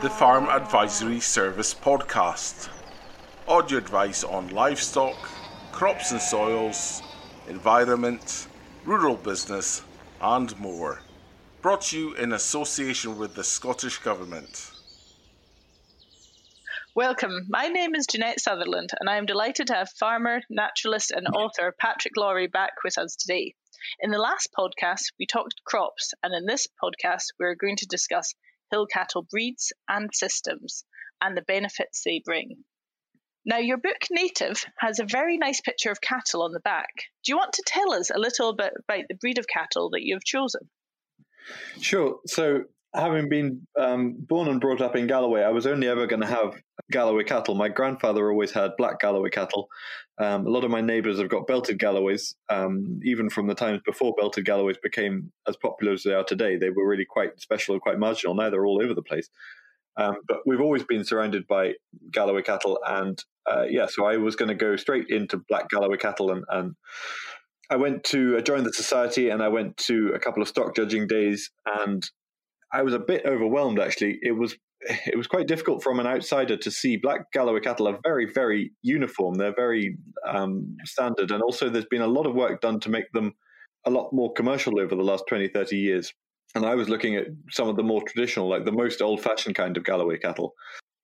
[0.00, 2.68] the Farm Advisory Service podcast.
[3.48, 5.16] Audio advice on livestock,
[5.72, 7.02] crops and soils,
[7.48, 8.46] environment,
[8.84, 9.82] rural business,
[10.20, 11.00] and more.
[11.62, 14.70] Brought to you in association with the Scottish Government.
[16.94, 17.46] Welcome.
[17.48, 21.74] My name is Janette Sutherland, and I am delighted to have farmer, naturalist, and author
[21.80, 23.54] Patrick Laurie back with us today.
[24.00, 28.34] In the last podcast, we talked crops, and in this podcast, we're going to discuss
[28.70, 30.84] hill cattle breeds and systems
[31.20, 32.64] and the benefits they bring.
[33.44, 36.90] Now, your book Native has a very nice picture of cattle on the back.
[37.24, 40.02] Do you want to tell us a little bit about the breed of cattle that
[40.02, 40.68] you've chosen?
[41.80, 42.18] Sure.
[42.26, 42.64] So,
[42.94, 46.26] having been um, born and brought up in Galloway, I was only ever going to
[46.26, 46.54] have
[46.90, 47.54] Galloway cattle.
[47.54, 49.68] My grandfather always had black Galloway cattle.
[50.18, 53.80] Um, a lot of my neighbours have got belted Galloways, um, even from the times
[53.84, 56.56] before belted Galloways became as popular as they are today.
[56.56, 58.34] They were really quite special and quite marginal.
[58.34, 59.28] Now they're all over the place.
[59.96, 61.74] Um, but we've always been surrounded by
[62.12, 65.96] Galloway cattle, and uh, yeah, so I was going to go straight into black Galloway
[65.96, 66.76] cattle, and, and
[67.68, 70.76] I went to I joined the society, and I went to a couple of stock
[70.76, 72.08] judging days, and
[72.72, 74.18] I was a bit overwhelmed actually.
[74.22, 77.98] It was it was quite difficult from an outsider to see black Galloway cattle are
[78.02, 79.34] very very uniform.
[79.34, 83.10] They're very um, standard, and also there's been a lot of work done to make
[83.12, 83.32] them
[83.84, 86.12] a lot more commercial over the last 20 30 years.
[86.54, 89.54] And I was looking at some of the more traditional, like the most old fashioned
[89.54, 90.54] kind of Galloway cattle.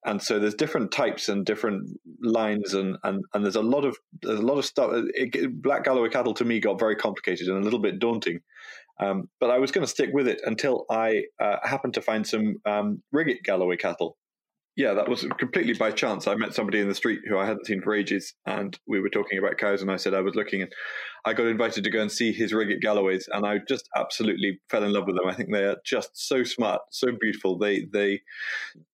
[0.06, 3.96] And so there's different types and different lines, and, and, and there's a lot of
[4.22, 4.90] there's a lot of stuff.
[5.14, 8.40] It, black Galloway cattle to me got very complicated and a little bit daunting.
[9.00, 12.26] Um, but I was going to stick with it until I uh, happened to find
[12.26, 13.02] some um,
[13.44, 14.16] Galloway cattle.
[14.76, 16.26] Yeah, that was completely by chance.
[16.26, 19.08] I met somebody in the street who I hadn't seen for ages, and we were
[19.08, 19.82] talking about cows.
[19.82, 20.72] And I said I was looking, and
[21.24, 24.82] I got invited to go and see his Riggit Galloways, and I just absolutely fell
[24.82, 25.28] in love with them.
[25.28, 27.56] I think they are just so smart, so beautiful.
[27.56, 28.22] They they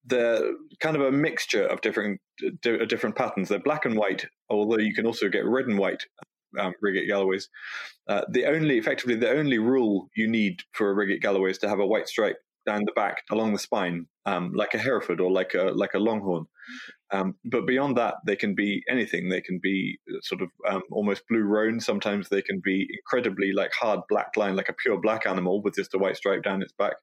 [0.05, 2.21] they're kind of a mixture of different
[2.61, 3.49] different patterns.
[3.49, 6.05] They're black and white, although you can also get red and white
[6.59, 7.49] um, Galloways.
[8.07, 11.69] Uh, the only, effectively, the only rule you need for a Riggit Galloway is to
[11.69, 15.31] have a white stripe down the back along the spine, um, like a Hereford or
[15.31, 16.45] like a like a Longhorn.
[17.11, 19.27] Um, but beyond that, they can be anything.
[19.27, 21.79] They can be sort of um, almost blue roan.
[21.79, 25.75] Sometimes they can be incredibly like hard black line, like a pure black animal with
[25.75, 26.93] just a white stripe down its back.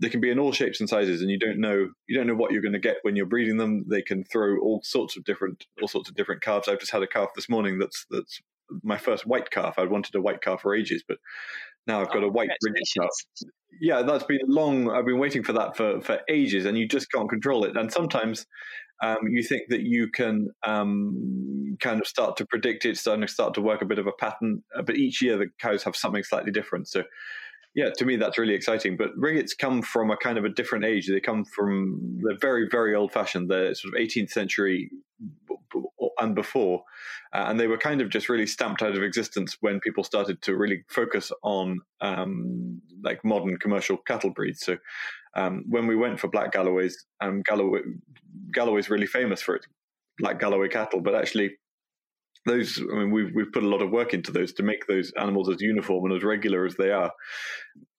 [0.00, 2.34] They can be in all shapes and sizes, and you don't know you don't know
[2.34, 3.86] what you're going to get when you're breeding them.
[3.88, 6.68] They can throw all sorts of different all sorts of different calves.
[6.68, 8.40] I've just had a calf this morning that's that's
[8.82, 9.74] my first white calf.
[9.78, 11.18] I wanted a white calf for ages, but
[11.86, 12.50] now I've got oh, a white
[12.98, 13.08] calf.
[13.80, 14.90] Yeah, that's been long.
[14.90, 17.76] I've been waiting for that for, for ages, and you just can't control it.
[17.76, 18.46] And sometimes
[19.02, 23.32] um, you think that you can um, kind of start to predict it, starting to
[23.32, 24.62] start to work a bit of a pattern.
[24.76, 26.88] Uh, but each year the cows have something slightly different.
[26.88, 27.02] So,
[27.74, 28.96] yeah, to me that's really exciting.
[28.96, 31.08] But Riggits come from a kind of a different age.
[31.08, 34.90] They come from they're very, very old fashioned, They're sort of 18th century
[36.20, 36.82] and before.
[37.32, 40.40] Uh, and they were kind of just really stamped out of existence when people started
[40.42, 44.60] to really focus on um, like modern commercial cattle breeds.
[44.60, 44.76] So
[45.36, 47.80] um, when we went for black Galloways, um, Galloway,
[48.52, 49.66] Galloway's really famous for its
[50.18, 51.56] black Galloway cattle, but actually
[52.46, 55.10] those i mean we've we've put a lot of work into those to make those
[55.18, 57.10] animals as uniform and as regular as they are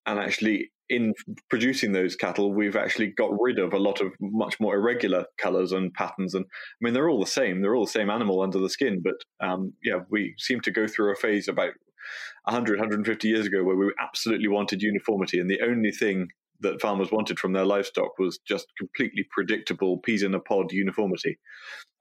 [0.06, 1.14] and actually in
[1.50, 5.72] producing those cattle, we've actually got rid of a lot of much more irregular colors
[5.72, 6.36] and patterns.
[6.36, 9.04] And I mean, they're all the same; they're all the same animal under the skin.
[9.04, 11.74] But um, yeah, we seem to go through a phase about
[12.44, 16.28] 100, 150 years ago where we absolutely wanted uniformity, and the only thing
[16.62, 21.38] that farmers wanted from their livestock was just completely predictable peas in a pod uniformity.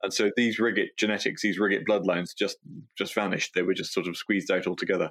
[0.01, 2.57] And so these Riggit genetics, these Riggit bloodlines, just
[2.97, 3.53] just vanished.
[3.53, 5.09] They were just sort of squeezed out altogether.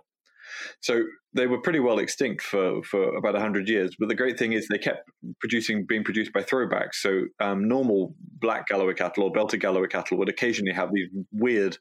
[0.81, 1.05] So
[1.35, 3.95] they were pretty well extinct for, for about 100 years.
[3.99, 5.11] But the great thing is they kept
[5.41, 6.95] producing, being produced by throwbacks.
[6.95, 11.79] So um, normal black Galloway cattle or belted Galloway cattle would occasionally have these weird,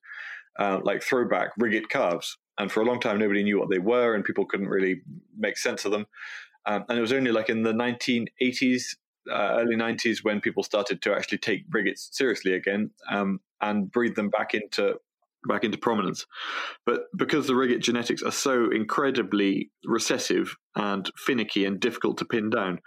[0.60, 2.38] uh, like throwback Riggit calves.
[2.58, 5.02] And for a long time, nobody knew what they were, and people couldn't really
[5.36, 6.06] make sense of them.
[6.66, 8.96] Um, and it was only like in the 1980s,
[9.31, 14.16] uh, early 90s, when people started to actually take Riggits seriously again um, and breed
[14.16, 14.98] them back into
[15.48, 16.25] back into prominence.
[16.86, 22.50] But because the Riggit genetics are so incredibly recessive and finicky and difficult to pin
[22.50, 22.80] down,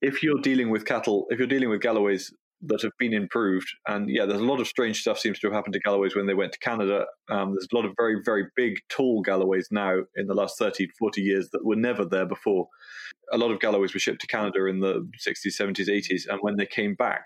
[0.00, 2.32] if you're dealing with cattle, if you're dealing with Galloways
[2.62, 5.54] that have been improved, and yeah, there's a lot of strange stuff seems to have
[5.54, 7.04] happened to Galloways when they went to Canada.
[7.28, 10.88] Um, there's a lot of very, very big, tall Galloways now in the last 30,
[10.98, 12.68] 40 years that were never there before.
[13.32, 16.56] A lot of Galloways were shipped to Canada in the 60s, 70s, 80s, and when
[16.56, 17.24] they came back,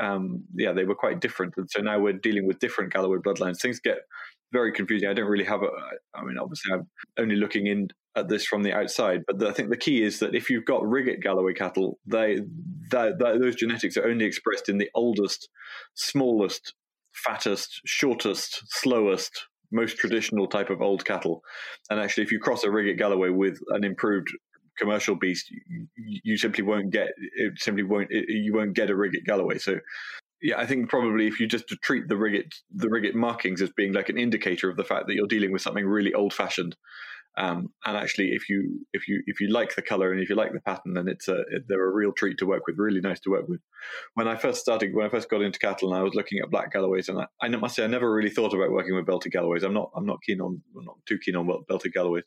[0.00, 1.54] um, yeah, they were quite different.
[1.56, 3.60] And so now we're dealing with different Galloway bloodlines.
[3.60, 3.98] Things get
[4.52, 5.08] very confusing.
[5.08, 5.68] I don't really have a,
[6.14, 6.88] I mean, obviously, I'm
[7.18, 10.20] only looking in at this from the outside, but the, I think the key is
[10.20, 12.40] that if you've got Riggit Galloway cattle, they,
[12.90, 15.48] they, they, those genetics are only expressed in the oldest,
[15.94, 16.74] smallest,
[17.12, 21.42] fattest, shortest, slowest, most traditional type of old cattle.
[21.90, 24.28] And actually, if you cross a Riggit Galloway with an improved
[24.78, 27.60] commercial beast, you, you simply won't get it.
[27.60, 29.58] Simply won't it, you won't get a Riggit Galloway.
[29.58, 29.78] So
[30.42, 33.92] yeah, I think probably if you just treat the Riggit the Riggit markings as being
[33.92, 36.76] like an indicator of the fact that you're dealing with something really old fashioned,
[37.36, 40.36] um, and actually if you if you if you like the color and if you
[40.36, 43.20] like the pattern, then it's a they're a real treat to work with, really nice
[43.20, 43.60] to work with.
[44.14, 46.50] When I first started, when I first got into cattle, and I was looking at
[46.50, 49.32] black Galloways, and I, I must say I never really thought about working with belted
[49.32, 49.64] Galloways.
[49.64, 52.24] I'm not I'm not keen on I'm not too keen on belted Galloways,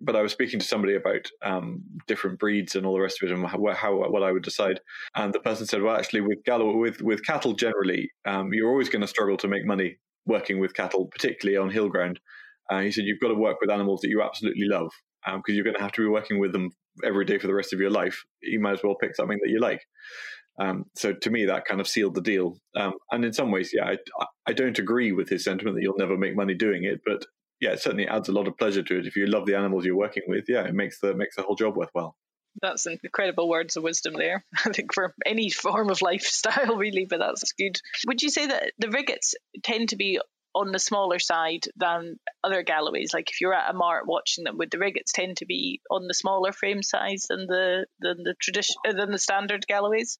[0.00, 3.28] but I was speaking to somebody about um, different breeds and all the rest of
[3.28, 4.80] it, and how, how, what I would decide.
[5.14, 8.88] And the person said, "Well, actually, with Gallo, with with cattle generally, um, you're always
[8.88, 12.20] going to struggle to make money working with cattle, particularly on hill ground."
[12.70, 14.90] Uh, he said, "You've got to work with animals that you absolutely love,
[15.24, 16.70] because um, you're going to have to be working with them
[17.04, 18.24] every day for the rest of your life.
[18.42, 19.82] You might as well pick something that you like."
[20.60, 22.58] Um, so to me, that kind of sealed the deal.
[22.74, 25.96] Um, and in some ways, yeah, I, I, don't agree with his sentiment that you'll
[25.96, 27.24] never make money doing it, but
[27.60, 29.06] yeah, it certainly adds a lot of pleasure to it.
[29.06, 31.54] If you love the animals you're working with, yeah, it makes the makes the whole
[31.54, 32.16] job worthwhile.
[32.60, 34.44] That's incredible words of wisdom there.
[34.66, 37.80] I think for any form of lifestyle, really, but that's good.
[38.06, 40.20] Would you say that the Riggits tend to be
[40.54, 43.12] on the smaller side than other Galloways?
[43.12, 46.06] Like if you're at a mart watching them, would the Riggits tend to be on
[46.06, 50.18] the smaller frame size than the than the tradition than the standard Galloways?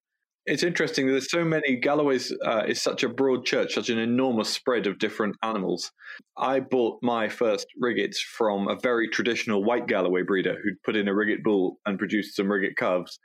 [0.49, 1.07] it's interesting.
[1.07, 1.77] There's so many.
[1.77, 5.93] Galloways uh, is such a broad church, such an enormous spread of different animals.
[6.39, 11.07] I bought my first Riggits from a very traditional white Galloway breeder who'd put in
[11.07, 13.21] a Riggit bull and produced some Riggit calves.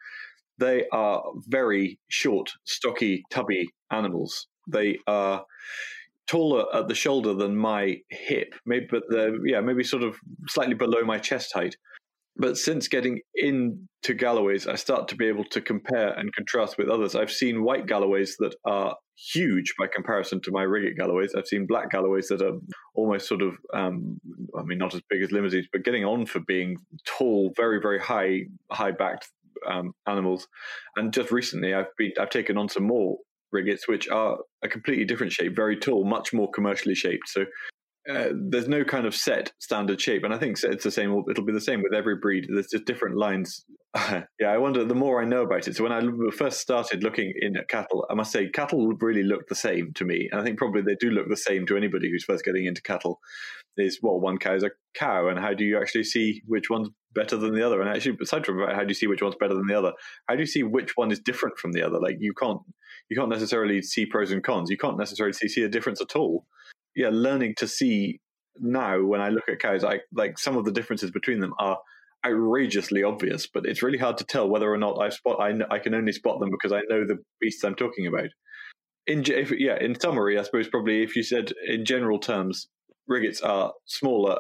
[0.60, 4.48] They are very short, stocky, tubby animals.
[4.70, 5.46] They are
[6.28, 10.18] taller at the shoulder than my hip, maybe, but they're yeah, maybe sort of
[10.48, 11.76] slightly below my chest height.
[12.36, 16.90] But since getting into Galloways, I start to be able to compare and contrast with
[16.90, 17.16] others.
[17.16, 21.36] I've seen white Galloways that are huge by comparison to my Riggit Galloways.
[21.36, 22.58] I've seen black Galloways that are
[22.96, 24.20] almost sort of, um,
[24.58, 28.00] I mean, not as big as Limousins, but getting on for being tall, very, very
[28.00, 29.30] high, high backed
[29.70, 30.48] um, animals.
[30.96, 33.18] And just recently, I've been, I've taken on some more
[33.54, 37.30] Riggits, which are a completely different shape, very tall, much more commercially shaped.
[37.30, 37.46] So
[38.10, 41.24] uh, there's no kind of set standard shape, and I think it's the same.
[41.30, 42.48] It'll be the same with every breed.
[42.50, 43.66] There's just different lines.
[43.96, 44.84] yeah, I wonder.
[44.84, 46.02] The more I know about it, so when I
[46.32, 50.06] first started looking in at cattle, I must say cattle really look the same to
[50.06, 52.66] me, and I think probably they do look the same to anybody who's first getting
[52.66, 53.20] into cattle.
[53.78, 56.90] Is well, one cow is a cow, and how do you actually see which one's
[57.16, 57.82] better than the other?
[57.82, 59.94] And actually, aside from how do you see which one's better than the other,
[60.28, 62.00] how do you see which one is different from the other?
[62.00, 62.60] Like you can't
[63.10, 64.70] you can't necessarily see pros and cons.
[64.70, 66.46] You can't necessarily see, see a difference at all
[66.96, 68.20] yeah, learning to see
[68.60, 71.78] now when I look at cows, I like some of the differences between them are
[72.26, 75.40] outrageously obvious, but it's really hard to tell whether or not I spot.
[75.40, 78.30] I, I can only spot them because I know the beasts I'm talking about.
[79.08, 82.70] In if, yeah, in summary, I suppose probably if you said in general terms,
[83.10, 84.38] Riggits are smaller.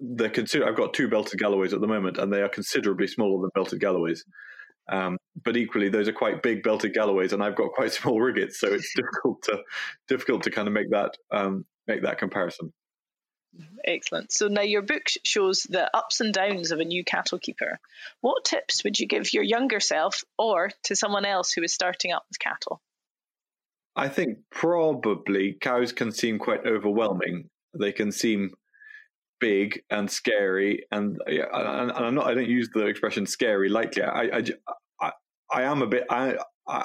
[0.00, 3.42] They're consider- I've got two belted Galloways at the moment, and they are considerably smaller
[3.42, 4.24] than belted Galloways.
[4.88, 8.54] Um, but equally, those are quite big belted Galloways, and I've got quite small Riggits,
[8.54, 9.62] so it's difficult to
[10.08, 12.72] difficult to kind of make that um, make that comparison.
[13.84, 14.30] Excellent.
[14.30, 17.80] So now your book shows the ups and downs of a new cattle keeper.
[18.20, 22.12] What tips would you give your younger self or to someone else who is starting
[22.12, 22.80] up with cattle?
[23.96, 27.48] I think probably cows can seem quite overwhelming.
[27.74, 28.50] They can seem
[29.40, 32.26] big and scary, and, and, I'm not.
[32.26, 34.02] I don't use the expression "scary" lightly.
[34.02, 34.42] I, I,
[35.00, 35.12] I,
[35.52, 36.04] I am a bit.
[36.10, 36.36] I,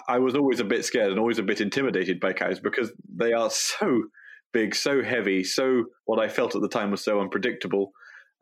[0.08, 3.34] I was always a bit scared and always a bit intimidated by cows because they
[3.34, 4.04] are so
[4.54, 7.92] big, so heavy, so what I felt at the time was so unpredictable.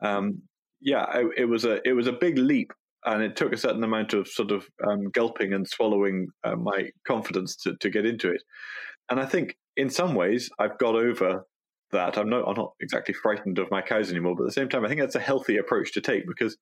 [0.02, 0.42] Um,
[0.80, 2.72] yeah, it, it, was a it was a big leap,
[3.04, 6.90] and it took a certain amount of sort of um, gulping and swallowing uh, my
[7.06, 8.42] confidence to, to get into it.
[9.10, 11.44] And I think in some ways I've got over
[11.92, 12.18] that.
[12.18, 14.84] I'm not I'm not exactly frightened of my cows anymore, but at the same time
[14.84, 16.56] I think that's a healthy approach to take because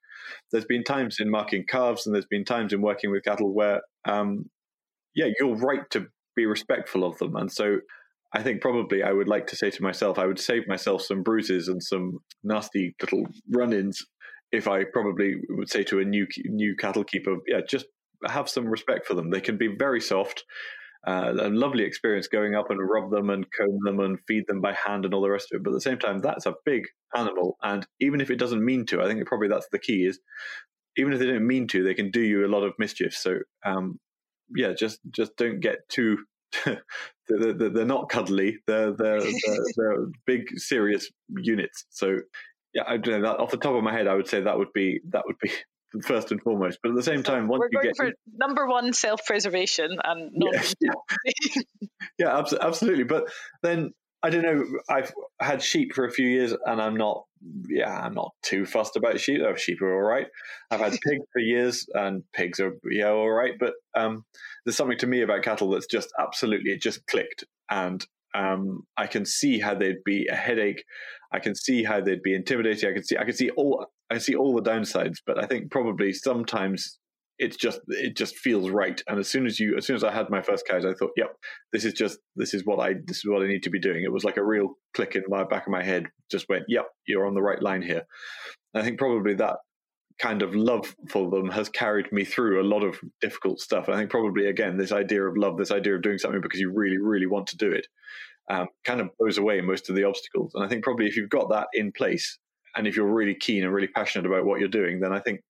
[0.53, 3.81] there's been times in marking calves and there's been times in working with cattle where
[4.05, 4.47] um,
[5.15, 6.07] yeah, you're right to
[6.37, 7.79] be respectful of them, and so
[8.33, 11.23] I think probably I would like to say to myself, I would save myself some
[11.23, 14.07] bruises and some nasty little run-ins
[14.53, 17.87] if I probably would say to a new new cattle keeper, yeah, just
[18.27, 19.31] have some respect for them.
[19.31, 20.45] They can be very soft.
[21.07, 24.61] Uh, a lovely experience going up and rub them and comb them and feed them
[24.61, 25.65] by hand and all the rest of it.
[25.65, 26.85] But at the same time, that's a big
[27.17, 30.05] animal, and even if it doesn't mean to, I think probably that's the key.
[30.05, 30.21] Is
[30.97, 33.15] even if they don't mean to, they can do you a lot of mischief.
[33.15, 33.99] So um,
[34.55, 36.19] yeah, just just don't get too
[36.65, 38.59] they're, they're, not cuddly.
[38.67, 41.87] They're, they're, they're, they're big, serious units.
[41.91, 42.19] So
[42.75, 44.59] yeah, I don't know that off the top of my head, I would say that
[44.59, 45.51] would be that would be
[46.03, 46.79] first and foremost.
[46.83, 50.75] But at the same time, once you get for number one self preservation and not.
[50.81, 50.93] yeah,
[51.41, 51.63] yeah.
[52.19, 53.05] yeah, abso- absolutely.
[53.05, 53.29] But
[53.63, 53.93] then
[54.23, 54.65] I don't know.
[54.89, 57.25] I've had sheep for a few years, and I'm not.
[57.69, 59.41] Yeah, I'm not too fussed about sheep.
[59.45, 60.27] Oh, sheep are all right.
[60.71, 63.55] I've had pigs for years, and pigs are yeah all right.
[63.59, 64.25] But um,
[64.65, 68.05] there's something to me about cattle that's just absolutely it just clicked, and
[68.35, 70.85] um, I can see how they'd be a headache.
[71.33, 72.91] I can see how they'd be intimidating.
[72.91, 75.19] I can see I can see all I see all the downsides.
[75.27, 76.99] But I think probably sometimes
[77.39, 79.03] it's just it just feels right.
[79.09, 81.13] And as soon as you as soon as I had my first cows, I thought,
[81.17, 81.35] yep,
[81.73, 84.05] this is just this is what I this is what I need to be doing.
[84.05, 86.07] It was like a real click in my back of my head.
[86.31, 88.03] Just went, yep, you're on the right line here.
[88.75, 89.57] I think probably that
[90.21, 93.89] kind of love for them has carried me through a lot of difficult stuff.
[93.89, 96.71] I think probably again this idea of love, this idea of doing something because you
[96.71, 97.87] really, really want to do it,
[98.51, 100.53] um, kind of blows away most of the obstacles.
[100.55, 102.39] And I think probably if you've got that in place,
[102.77, 105.41] and if you're really keen and really passionate about what you're doing, then I think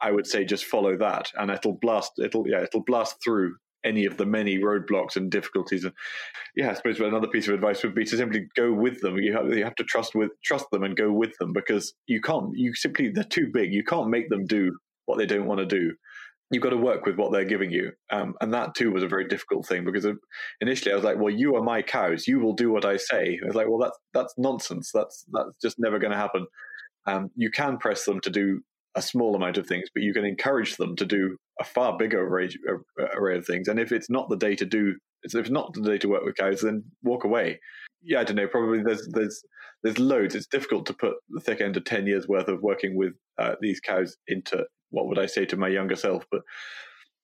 [0.00, 2.12] I would say just follow that, and it'll blast.
[2.18, 5.84] It'll yeah, it'll blast through any of the many roadblocks and difficulties.
[5.84, 5.94] And
[6.56, 9.16] yeah, I suppose another piece of advice would be to simply go with them.
[9.16, 12.20] You have, you have to trust with trust them and go with them because you
[12.20, 12.50] can't.
[12.54, 13.72] You simply they're too big.
[13.72, 15.94] You can't make them do what they don't want to do.
[16.50, 19.08] You've got to work with what they're giving you, um, and that too was a
[19.08, 20.06] very difficult thing because
[20.62, 22.26] initially I was like, "Well, you are my cows.
[22.26, 24.90] You will do what I say." I was like, "Well, that's that's nonsense.
[24.94, 26.46] That's that's just never going to happen."
[27.06, 28.62] Um, you can press them to do
[28.94, 32.26] a small amount of things, but you can encourage them to do a far bigger
[32.26, 32.48] array,
[33.14, 33.68] array of things.
[33.68, 36.24] And if it's not the day to do, if it's not the day to work
[36.24, 37.60] with cows, then walk away.
[38.02, 38.46] Yeah, I don't know.
[38.46, 39.42] Probably there's there's
[39.82, 40.34] there's loads.
[40.34, 43.54] It's difficult to put the thick end of ten years worth of working with uh,
[43.60, 46.42] these cows into what would I say to my younger self, but.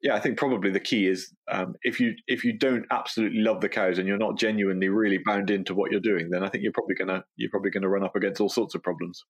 [0.02, 3.62] Yeah, I think probably the key is um, if you if you don't absolutely love
[3.62, 6.62] the cows and you're not genuinely really bound into what you're doing, then I think
[6.62, 9.25] you're probably gonna you're probably gonna run up against all sorts of problems.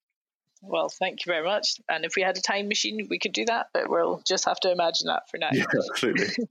[0.66, 1.76] Well, thank you very much.
[1.88, 4.58] And if we had a time machine, we could do that, but we'll just have
[4.60, 5.50] to imagine that for now.
[5.52, 6.28] Yeah, absolutely.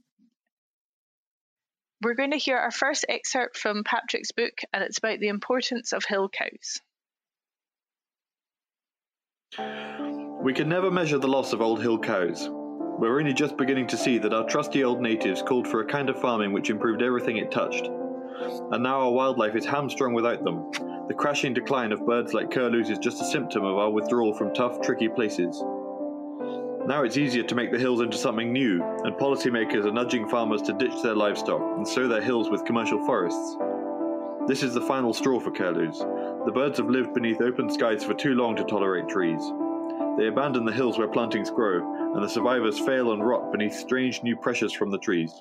[2.01, 5.93] We're going to hear our first excerpt from Patrick's book, and it's about the importance
[5.93, 6.81] of hill cows.
[10.43, 12.49] We can never measure the loss of old hill cows.
[12.51, 16.09] We're only just beginning to see that our trusty old natives called for a kind
[16.09, 17.87] of farming which improved everything it touched.
[18.71, 20.69] And now our wildlife is hamstrung without them,
[21.07, 24.53] the crashing decline of birds like curlews is just a symptom of our withdrawal from
[24.53, 25.61] tough, tricky places.
[26.85, 30.61] Now it's easier to make the hills into something new, and policymakers are nudging farmers
[30.63, 33.57] to ditch their livestock and sow their hills with commercial forests.
[34.47, 35.99] This is the final straw for curlews.
[36.45, 39.41] The birds have lived beneath open skies for too long to tolerate trees.
[40.17, 44.21] They abandon the hills where plantings grow, and the survivors fail and rot beneath strange
[44.21, 45.31] new pressures from the trees.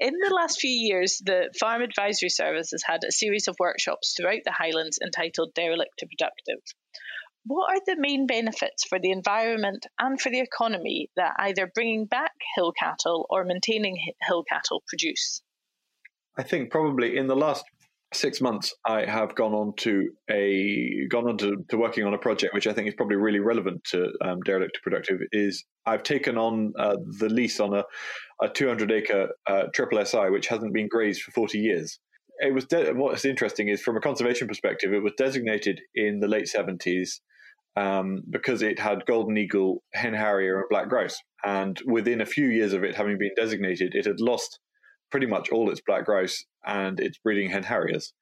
[0.00, 4.14] In the last few years, the Farm Advisory Service has had a series of workshops
[4.16, 6.60] throughout the Highlands entitled Derelict to Productive.
[7.46, 12.06] What are the main benefits for the environment and for the economy that either bringing
[12.06, 15.42] back hill cattle or maintaining hill cattle produce?
[16.36, 17.64] I think probably in the last
[18.14, 22.18] six months, I have gone on to a gone on to, to working on a
[22.18, 25.20] project which I think is probably really relevant to um, derelict to productive.
[25.32, 27.84] Is I've taken on uh, the lease on a,
[28.42, 31.98] a 200 acre uh, triple SI which hasn't been grazed for 40 years.
[32.38, 36.28] It was de- what's interesting is from a conservation perspective, it was designated in the
[36.28, 37.20] late 70s
[37.76, 41.16] um, because it had golden eagle, hen harrier, and black grouse.
[41.44, 44.58] And within a few years of it having been designated, it had lost
[45.10, 48.12] pretty much all its black grouse and its breeding hen harriers.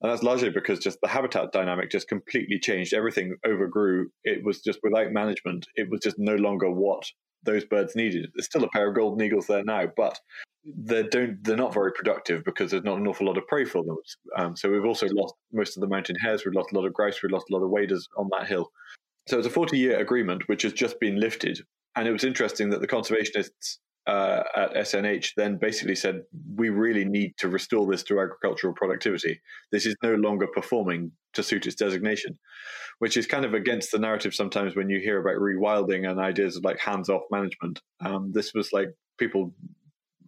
[0.00, 2.92] And that's largely because just the habitat dynamic just completely changed.
[2.92, 4.08] Everything overgrew.
[4.24, 7.04] It was just without management, it was just no longer what
[7.44, 8.30] those birds needed.
[8.34, 10.18] There's still a pair of golden eagles there now, but
[10.64, 13.82] they don't they're not very productive because there's not an awful lot of prey for
[13.84, 13.96] them.
[14.36, 16.44] Um, so we've also lost most of the mountain hares.
[16.44, 17.22] We've lost a lot of grouse.
[17.22, 18.70] We've lost a lot of waders on that hill.
[19.28, 21.60] So it's a 40 year agreement which has just been lifted.
[21.96, 26.22] And it was interesting that the conservationists uh, at SNH then basically said,
[26.56, 29.40] we really need to restore this to agricultural productivity.
[29.70, 32.38] This is no longer performing to suit its designation,
[32.98, 36.56] which is kind of against the narrative sometimes when you hear about rewilding and ideas
[36.56, 37.80] of like hands off management.
[38.04, 39.54] Um, this was like people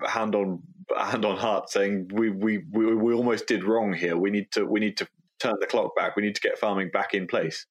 [0.07, 0.63] hand on
[0.97, 4.17] hand on heart saying we, we we we almost did wrong here.
[4.17, 5.09] We need to we need to
[5.41, 6.17] turn the clock back.
[6.17, 7.67] We need to get farming back in place.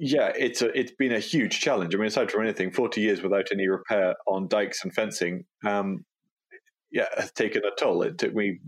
[0.00, 1.92] Yeah, it's a, it's been a huge challenge.
[1.94, 6.04] I mean, aside from anything, forty years without any repair on dikes and fencing, um,
[6.92, 8.02] yeah, has taken a toll.
[8.02, 8.60] It took me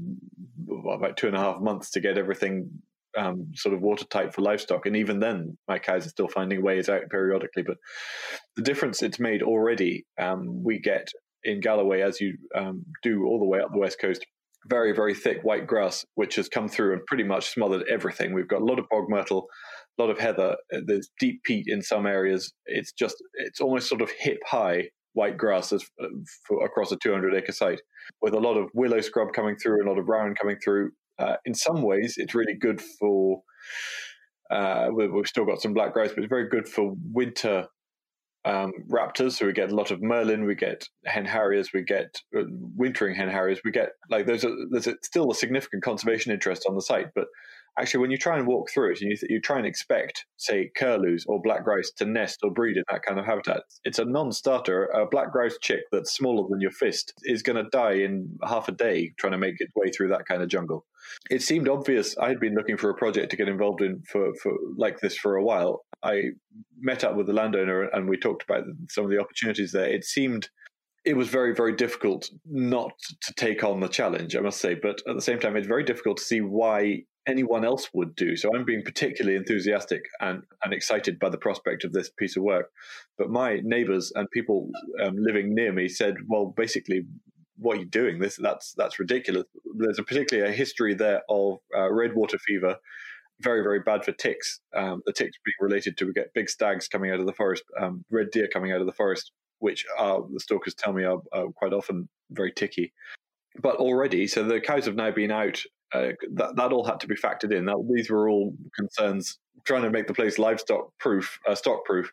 [0.93, 2.71] about two and a half months to get everything
[3.17, 6.89] um, sort of watertight for livestock, and even then, my cows are still finding ways
[6.89, 7.63] out periodically.
[7.63, 7.77] But
[8.57, 11.09] the difference it's made already, um, we get
[11.45, 14.27] in Galloway, as you um, do all the way up the west coast,
[14.69, 18.35] very, very thick white grass, which has come through and pretty much smothered everything.
[18.35, 19.47] We've got a lot of bog myrtle,
[20.01, 20.57] a lot of heather.
[20.87, 22.53] There's deep peat in some areas.
[22.67, 26.07] It's just it's almost sort of hip high white grass as, uh,
[26.47, 27.81] for, across a 200 acre site,
[28.23, 30.91] with a lot of willow scrub coming through, a lot of rowan coming through.
[31.19, 33.43] Uh, in some ways, it's really good for.
[34.51, 37.67] Uh, we've still got some black grouse, but it's very good for winter
[38.45, 39.33] um, raptors.
[39.33, 43.15] So we get a lot of merlin, we get hen harriers, we get uh, wintering
[43.15, 43.61] hen harriers.
[43.65, 47.09] We get like there's a, there's a, still a significant conservation interest on the site,
[47.15, 47.27] but
[47.79, 50.71] actually when you try and walk through it and you, you try and expect say
[50.77, 54.05] curlews or black grouse to nest or breed in that kind of habitat it's a
[54.05, 54.85] non-starter.
[54.87, 58.69] A black grouse chick that's smaller than your fist is going to die in half
[58.69, 60.87] a day trying to make its way through that kind of jungle.
[61.31, 64.33] It seemed obvious i had been looking for a project to get involved in for,
[64.43, 65.85] for like this for a while.
[66.03, 66.23] I
[66.79, 69.89] met up with the landowner and we talked about some of the opportunities there.
[69.89, 70.49] It seemed
[71.05, 74.75] it was very, very difficult not to take on the challenge, I must say.
[74.75, 78.37] But at the same time, it's very difficult to see why anyone else would do.
[78.37, 82.43] So I'm being particularly enthusiastic and, and excited by the prospect of this piece of
[82.43, 82.71] work.
[83.19, 84.69] But my neighbors and people
[85.03, 87.03] um, living near me said, well, basically,
[87.57, 88.19] what are you doing?
[88.19, 89.45] This that's that's ridiculous.
[89.77, 92.77] There's a particularly a history there of uh, red water fever,
[93.41, 94.61] very very bad for ticks.
[94.75, 97.65] Um, the ticks being related to we get big stags coming out of the forest,
[97.79, 101.21] um, red deer coming out of the forest, which are, the stalkers tell me are,
[101.33, 102.95] are quite often very ticky.
[103.61, 105.61] But already, so the cows have now been out
[105.93, 107.65] uh, that that all had to be factored in.
[107.67, 112.13] That, these were all concerns trying to make the place livestock proof, uh, stock proof.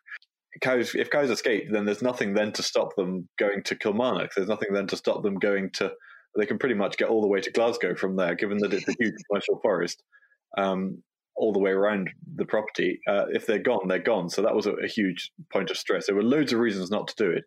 [0.62, 4.31] Cows, if cows escape, then there's nothing then to stop them going to Kilmarnock.
[4.36, 5.91] There's nothing then to stop them going to.
[6.36, 8.88] They can pretty much get all the way to Glasgow from there, given that it's
[8.88, 10.01] a huge commercial forest,
[10.57, 11.03] um,
[11.36, 13.00] all the way around the property.
[13.07, 14.29] Uh, if they're gone, they're gone.
[14.29, 16.07] So that was a, a huge point of stress.
[16.07, 17.43] There were loads of reasons not to do it,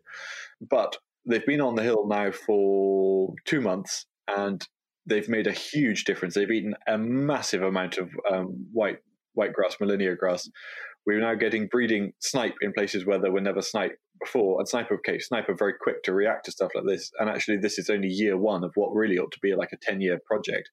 [0.69, 4.65] but they've been on the hill now for two months, and
[5.05, 6.35] they've made a huge difference.
[6.35, 8.99] They've eaten a massive amount of um, white
[9.33, 10.49] white grass, Molinia grass.
[11.05, 14.59] We're now getting breeding snipe in places where there were never snipe before.
[14.59, 17.11] And snipe, okay, snipe are very quick to react to stuff like this.
[17.19, 19.77] And actually, this is only year one of what really ought to be like a
[19.77, 20.69] 10 year project.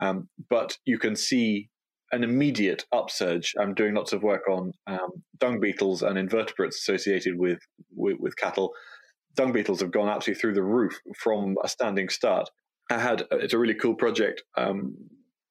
[0.00, 1.70] Um, but you can see
[2.12, 3.54] an immediate upsurge.
[3.58, 7.60] I'm doing lots of work on um, dung beetles and invertebrates associated with,
[7.94, 8.72] with, with cattle.
[9.34, 12.48] Dung beetles have gone absolutely through the roof from a standing start.
[12.90, 14.42] I had it's a really cool project.
[14.56, 14.96] Um,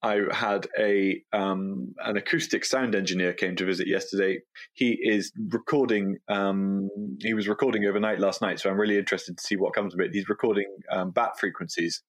[0.04, 4.39] I had a um, an acoustic sound engineer came to visit yesterday.
[4.74, 6.17] He is recording.
[6.28, 6.89] Um,
[7.22, 10.02] he was recording overnight last night, so I'm really interested to see what comes of
[10.02, 10.12] it.
[10.12, 12.04] He's recording um, bat frequencies.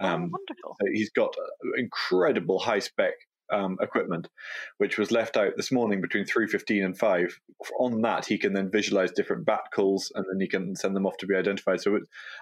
[0.00, 0.76] Oh, um, wonderful!
[0.80, 1.34] So he's got
[1.76, 3.14] incredible high spec
[3.50, 4.28] um, equipment,
[4.76, 7.40] which was left out this morning between three fifteen and five.
[7.78, 11.06] On that, he can then visualize different bat calls, and then he can send them
[11.06, 11.80] off to be identified.
[11.80, 11.98] So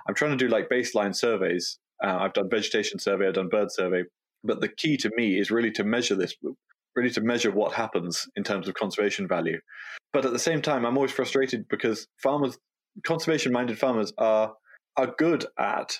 [0.08, 3.72] I'm trying to do like baseline surveys uh, I've done vegetation survey, I've done bird
[3.72, 4.04] survey.
[4.44, 6.34] But the key to me is really to measure this,
[6.94, 9.58] really to measure what happens in terms of conservation value.
[10.12, 12.56] But at the same time, I'm always frustrated because farmers,
[13.04, 14.54] conservation minded farmers, are
[14.96, 15.98] are good at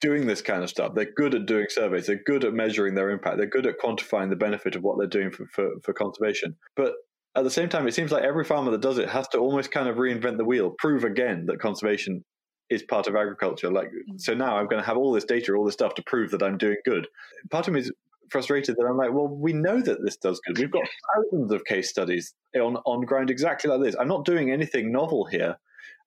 [0.00, 0.94] doing this kind of stuff.
[0.94, 2.06] They're good at doing surveys.
[2.06, 3.36] They're good at measuring their impact.
[3.36, 6.56] They're good at quantifying the benefit of what they're doing for, for, for conservation.
[6.74, 6.94] But
[7.36, 9.70] at the same time, it seems like every farmer that does it has to almost
[9.70, 12.24] kind of reinvent the wheel, prove again that conservation
[12.70, 13.70] is part of agriculture.
[13.70, 14.20] Like, mm.
[14.20, 16.42] so now I'm going to have all this data, all this stuff to prove that
[16.42, 17.08] I'm doing good.
[17.50, 17.92] Part of me is
[18.30, 20.56] frustrated that I'm like, well, we know that this does good.
[20.56, 23.96] We've got thousands of case studies on, on ground exactly like this.
[23.98, 25.58] I'm not doing anything novel here.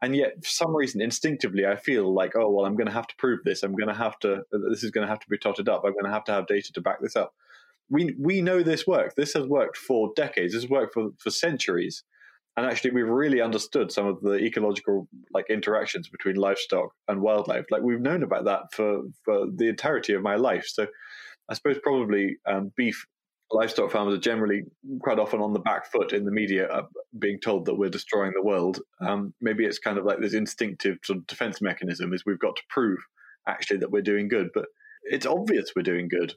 [0.01, 3.07] And yet, for some reason, instinctively, I feel like, oh, well, I'm going to have
[3.07, 3.63] to prove this.
[3.63, 5.83] I'm going to have to, this is going to have to be totted up.
[5.85, 7.33] I'm going to have to have data to back this up.
[7.89, 9.13] We, we know this works.
[9.15, 10.53] This has worked for decades.
[10.53, 12.03] This has worked for, for centuries
[12.55, 17.65] and actually we've really understood some of the ecological like interactions between livestock and wildlife.
[17.71, 20.65] Like we've known about that for for the entirety of my life.
[20.67, 20.87] So
[21.49, 23.05] i suppose probably um, beef
[23.51, 24.63] livestock farmers are generally
[24.99, 26.83] quite often on the back foot in the media uh,
[27.19, 28.79] being told that we're destroying the world.
[29.01, 32.55] Um, maybe it's kind of like this instinctive sort of defense mechanism is we've got
[32.55, 32.99] to prove
[33.47, 34.49] actually that we're doing good.
[34.53, 34.65] But
[35.03, 36.33] it's obvious we're doing good.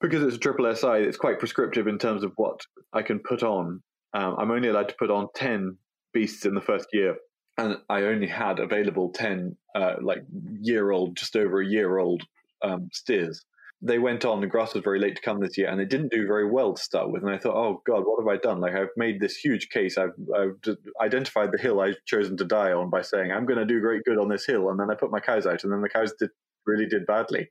[0.00, 2.60] Because it's a triple si it's quite prescriptive in terms of what
[2.92, 3.82] i can put on
[4.14, 5.76] um, I'm only allowed to put on 10
[6.12, 7.16] beasts in the first year.
[7.58, 10.24] And I only had available 10, uh, like
[10.60, 12.22] year old, just over a year old
[12.62, 13.44] um, steers.
[13.82, 16.10] They went on, the grass was very late to come this year, and they didn't
[16.10, 17.22] do very well to start with.
[17.22, 18.60] And I thought, oh God, what have I done?
[18.60, 19.98] Like, I've made this huge case.
[19.98, 23.66] I've, I've identified the hill I've chosen to die on by saying, I'm going to
[23.66, 24.70] do great good on this hill.
[24.70, 26.30] And then I put my cows out, and then the cows did,
[26.66, 27.48] really did badly.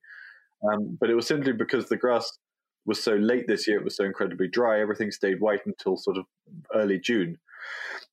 [0.68, 2.39] Um, but it was simply because the grass
[2.86, 4.80] was so late this year, it was so incredibly dry.
[4.80, 6.26] Everything stayed white until sort of
[6.74, 7.38] early June.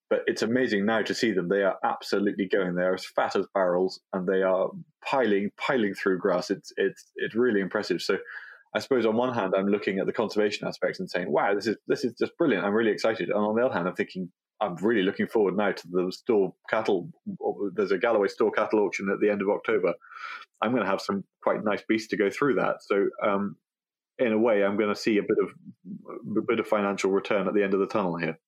[0.08, 1.48] But it's amazing now to see them.
[1.48, 2.74] They are absolutely going.
[2.74, 4.70] They are as fat as barrels, and they are
[5.04, 6.50] piling piling through grass.
[6.50, 8.02] It's it's it's really impressive.
[8.02, 8.18] So
[8.74, 11.66] I suppose on one hand, I'm looking at the conservation aspects and saying, "Wow, this
[11.66, 12.64] is this is just brilliant.
[12.64, 14.30] I'm really excited." And on the other hand, I'm thinking,
[14.60, 17.10] I'm really looking forward now to the store cattle.
[17.74, 19.94] There's a Galloway store cattle auction at the end of October.
[20.62, 22.82] I'm going to have some quite nice beasts to go through that.
[22.82, 23.56] So, um,
[24.22, 27.48] in a way, I'm going to see a bit of a bit of financial return
[27.48, 28.38] at the end of the tunnel here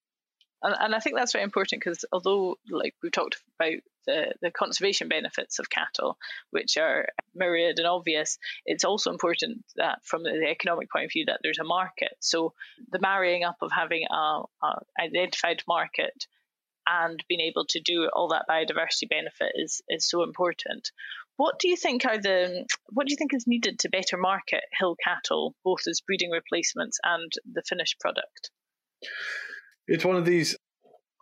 [0.65, 4.51] and, and I think that's very important because although like we talked about the, the
[4.51, 6.17] conservation benefits of cattle,
[6.51, 11.27] which are myriad and obvious, it's also important that from the economic point of view
[11.27, 12.15] that there's a market.
[12.21, 12.55] So
[12.91, 16.27] the marrying up of having a, a identified market
[16.87, 20.91] and being able to do all that biodiversity benefit is is so important.
[21.37, 24.63] What do you think are the what do you think is needed to better market
[24.79, 28.51] hill cattle, both as breeding replacements and the finished product?
[29.87, 30.57] it's one of these.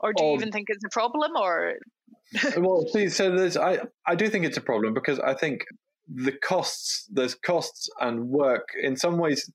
[0.00, 1.32] Or do you even think it's a problem?
[1.36, 1.74] Or
[2.56, 5.64] well, see, so there's I I do think it's a problem because I think
[6.08, 9.50] the costs there's costs and work in some ways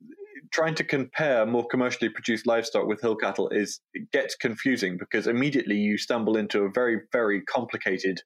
[0.51, 3.81] trying to compare more commercially produced livestock with hill cattle is
[4.13, 8.21] gets confusing because immediately you stumble into a very very complicated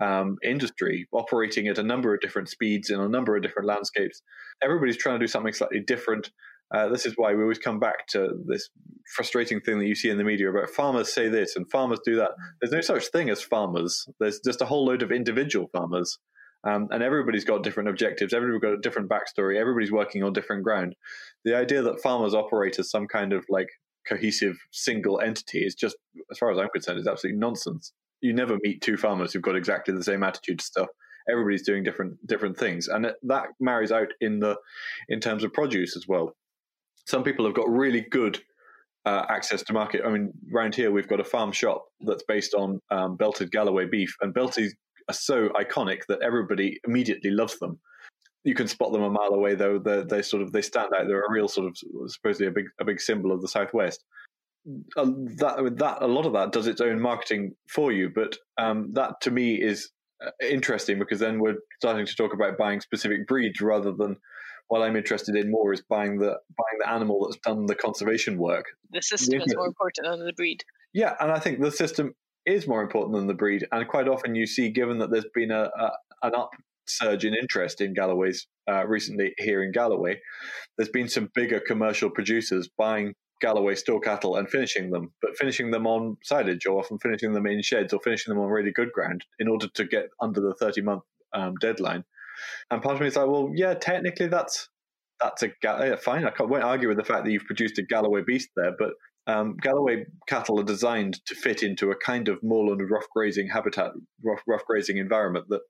[0.00, 4.22] um, industry operating at a number of different speeds in a number of different landscapes
[4.62, 6.30] everybody's trying to do something slightly different
[6.74, 8.68] uh, this is why we always come back to this
[9.14, 12.16] frustrating thing that you see in the media about farmers say this and farmers do
[12.16, 12.32] that.
[12.60, 14.06] There's no such thing as farmers.
[14.20, 16.18] There's just a whole load of individual farmers.
[16.64, 18.34] Um, and everybody's got different objectives.
[18.34, 19.58] Everybody's got a different backstory.
[19.58, 20.94] Everybody's working on different ground.
[21.44, 23.68] The idea that farmers operate as some kind of like
[24.06, 25.96] cohesive single entity is just,
[26.30, 27.92] as far as I'm concerned, is absolutely nonsense.
[28.20, 30.88] You never meet two farmers who've got exactly the same attitude to stuff
[31.30, 34.56] everybody's doing different different things and that marries out in the
[35.10, 36.34] in terms of produce as well
[37.08, 38.38] some people have got really good
[39.06, 40.02] uh, access to market.
[40.04, 43.86] I mean, around here we've got a farm shop that's based on um, belted Galloway
[43.86, 44.72] beef, and belties
[45.08, 47.78] are so iconic that everybody immediately loves them.
[48.44, 49.78] You can spot them a mile away, though.
[49.78, 51.06] They they sort of they stand out.
[51.06, 54.04] They're a real sort of supposedly a big a big symbol of the southwest.
[54.96, 55.04] Uh,
[55.36, 59.20] that that a lot of that does its own marketing for you, but um, that
[59.22, 59.90] to me is
[60.24, 64.16] uh, interesting because then we're starting to talk about buying specific breeds rather than
[64.68, 68.38] what I'm interested in more is buying the buying the animal that's done the conservation
[68.38, 68.66] work.
[68.90, 70.62] The system is more important than the breed.
[70.92, 72.14] Yeah, and I think the system
[72.46, 73.66] is more important than the breed.
[73.72, 75.90] And quite often you see, given that there's been a, a
[76.22, 80.20] an upsurge in interest in Galloway's uh, recently here in Galloway,
[80.76, 85.70] there's been some bigger commercial producers buying Galloway store cattle and finishing them, but finishing
[85.70, 88.92] them on silage or often finishing them in sheds or finishing them on really good
[88.92, 92.04] ground in order to get under the 30 month um, deadline.
[92.70, 94.68] And part of me is like, well, yeah, technically that's
[95.20, 96.24] that's a yeah, fine.
[96.24, 98.92] I won't argue with the fact that you've produced a Galloway beast there, but
[99.26, 103.92] um, Galloway cattle are designed to fit into a kind of moorland rough grazing habitat,
[104.24, 105.46] rough, rough grazing environment.
[105.48, 105.60] That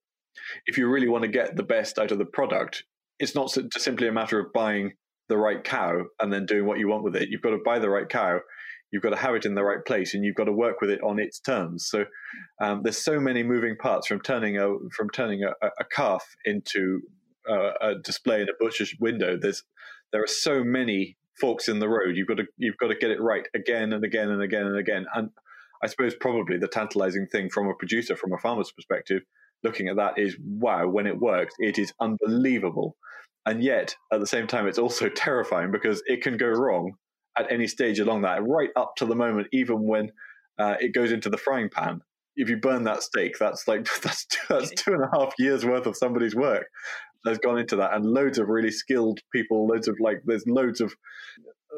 [0.66, 2.84] if you really want to get the best out of the product,
[3.18, 4.92] it's not simply a matter of buying
[5.28, 7.28] the right cow and then doing what you want with it.
[7.30, 8.40] You've got to buy the right cow.
[8.90, 10.90] You've got to have it in the right place and you've got to work with
[10.90, 11.86] it on its terms.
[11.88, 12.06] So
[12.62, 17.02] um, there's so many moving parts from turning a from turning a, a calf into
[17.48, 19.36] uh, a display in a butcher's window.
[19.40, 19.62] There's
[20.12, 22.16] there are so many forks in the road.
[22.16, 24.78] You've got to you've got to get it right again and again and again and
[24.78, 25.06] again.
[25.14, 25.30] And
[25.82, 29.22] i suppose probably the tantalizing thing from a producer from a farmer's perspective
[29.62, 32.96] looking at that is wow when it works it is unbelievable
[33.48, 36.92] and yet at the same time it's also terrifying because it can go wrong
[37.38, 40.10] at any stage along that, right up to the moment, even when
[40.58, 42.02] uh, it goes into the frying pan.
[42.36, 45.64] If you burn that steak, that's like that's two, that's two and a half years
[45.64, 46.66] worth of somebody's work
[47.26, 50.80] has gone into that, and loads of really skilled people, loads of like, there's loads
[50.80, 50.94] of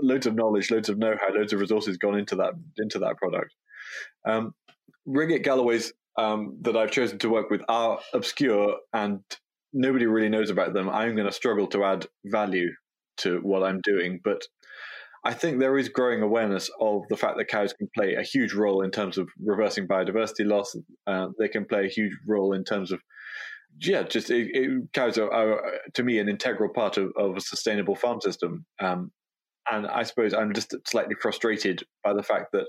[0.03, 3.55] loads of knowledge, loads of know-how, loads of resources gone into that into that product.
[4.27, 4.55] Um,
[5.07, 9.21] Galloways um, that I've chosen to work with are obscure and
[9.73, 10.89] nobody really knows about them.
[10.89, 12.71] I'm going to struggle to add value
[13.19, 14.43] to what I'm doing, but
[15.25, 18.55] I think there is growing awareness of the fact that cows can play a huge
[18.55, 20.75] role in terms of reversing biodiversity loss.
[21.07, 23.01] Uh, they can play a huge role in terms of,
[23.79, 27.41] yeah, just it, it, cows are, are, to me, an integral part of, of a
[27.41, 28.65] sustainable farm system.
[28.81, 29.13] Um,
[29.71, 32.67] and I suppose I'm just slightly frustrated by the fact that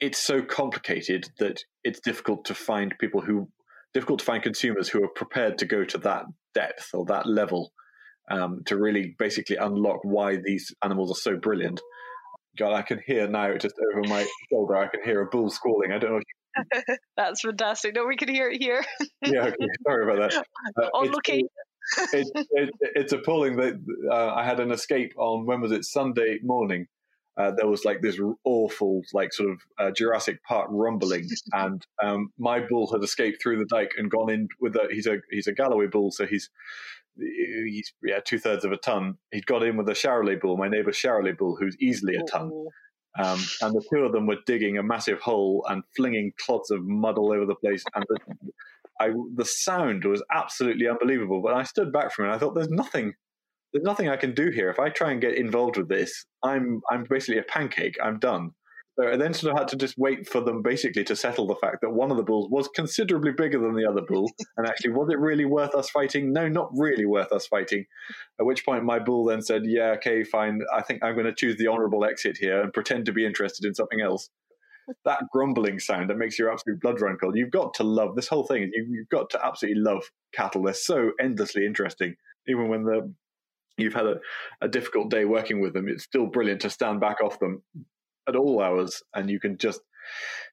[0.00, 3.48] it's so complicated that it's difficult to find people who,
[3.94, 7.72] difficult to find consumers who are prepared to go to that depth or that level
[8.30, 11.80] um, to really basically unlock why these animals are so brilliant.
[12.58, 14.76] God, I can hear now just over my shoulder.
[14.76, 15.92] I can hear a bull squalling.
[15.92, 16.18] I don't know.
[16.18, 16.96] If you...
[17.16, 17.94] That's fantastic.
[17.94, 18.84] No, we can hear it here.
[19.22, 19.56] yeah, okay.
[19.86, 20.44] sorry about that.
[20.80, 21.48] Uh, On location.
[22.12, 23.74] It, it, it's appalling that
[24.10, 26.86] uh, I had an escape on when was it Sunday morning.
[27.36, 32.30] Uh, there was like this awful, like sort of uh, Jurassic Park rumbling, and um,
[32.38, 34.88] my bull had escaped through the dike and gone in with a.
[34.90, 36.50] He's a he's a Galloway bull, so he's
[37.16, 39.18] he's yeah two thirds of a ton.
[39.32, 42.50] He'd got in with a Charolais bull, my neighbour's Charolais bull, who's easily a ton.
[43.16, 46.84] Um, and the two of them were digging a massive hole and flinging clods of
[46.84, 47.84] mud all over the place.
[47.94, 48.18] And the,
[49.00, 51.40] I, the sound was absolutely unbelievable.
[51.40, 52.32] But I stood back from it.
[52.32, 53.14] I thought, there's nothing,
[53.74, 54.70] there's nothing I can do here.
[54.70, 57.96] If I try and get involved with this, I'm, I'm basically a pancake.
[58.02, 58.52] I'm done.
[58.96, 61.56] So I then sort of had to just wait for them basically to settle the
[61.56, 64.30] fact that one of the bulls was considerably bigger than the other bull.
[64.56, 66.32] And actually, was it really worth us fighting?
[66.32, 67.84] No, not really worth us fighting.
[68.38, 70.60] At which point, my bull then said, Yeah, okay, fine.
[70.72, 73.66] I think I'm going to choose the honorable exit here and pretend to be interested
[73.66, 74.30] in something else.
[75.04, 77.34] That grumbling sound that makes your absolute blood run cold.
[77.36, 78.70] You've got to love this whole thing.
[78.72, 80.62] You've got to absolutely love cattle.
[80.62, 82.14] They're so endlessly interesting.
[82.46, 83.12] Even when the
[83.76, 84.16] you've had a,
[84.60, 87.62] a difficult day working with them, it's still brilliant to stand back off them
[88.28, 89.80] at all hours, and you can just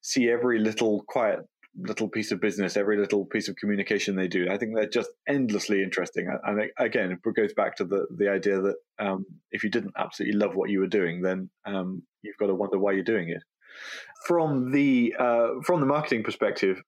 [0.01, 1.39] see every little quiet
[1.79, 4.49] little piece of business, every little piece of communication they do.
[4.49, 6.27] I think they're just endlessly interesting.
[6.43, 10.37] And again, it goes back to the the idea that um, if you didn't absolutely
[10.37, 13.43] love what you were doing, then um, you've got to wonder why you're doing it.
[14.27, 16.81] From the uh, from the marketing perspective,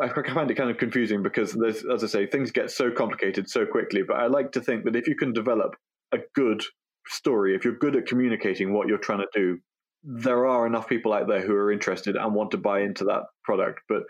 [0.00, 3.48] I find it kind of confusing because there's, as I say, things get so complicated
[3.48, 4.02] so quickly.
[4.06, 5.76] But I like to think that if you can develop
[6.12, 6.62] a good
[7.06, 9.58] story, if you're good at communicating what you're trying to do,
[10.02, 13.22] there are enough people out there who are interested and want to buy into that
[13.44, 13.80] product.
[13.88, 14.02] But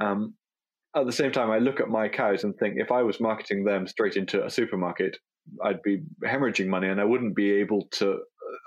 [0.00, 0.34] um,
[0.96, 3.64] at the same time, I look at my cows and think if I was marketing
[3.64, 5.16] them straight into a supermarket,
[5.64, 8.18] I'd be hemorrhaging money and I wouldn't be able to,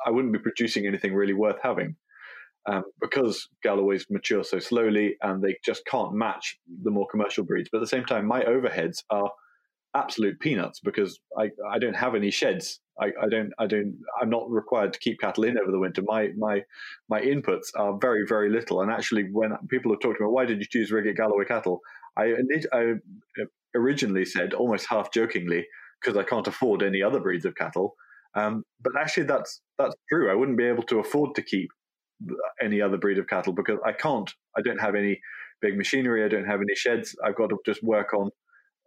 [0.06, 1.95] I wouldn't be producing anything really worth having.
[2.67, 7.69] Um, because Galloways mature so slowly and they just can't match the more commercial breeds.
[7.71, 9.32] But at the same time, my overheads are
[9.95, 12.80] absolute peanuts because I, I don't have any sheds.
[13.00, 16.04] I, I don't I don't I'm not required to keep cattle in over the winter.
[16.06, 16.63] My my
[17.10, 18.82] my inputs are very very little.
[18.82, 21.80] And actually, when people have talked me, why did you choose Riggit Galloway cattle?
[22.17, 22.36] I
[22.74, 22.93] I
[23.76, 25.65] originally said almost half jokingly
[26.02, 27.95] because I can't afford any other breeds of cattle.
[28.36, 30.32] Um, but actually, that's that's true.
[30.32, 31.69] I wouldn't be able to afford to keep
[32.62, 34.32] any other breed of cattle because I can't.
[34.58, 35.20] I don't have any
[35.62, 36.24] big machinery.
[36.24, 37.16] I don't have any sheds.
[37.24, 38.32] I've got to just work on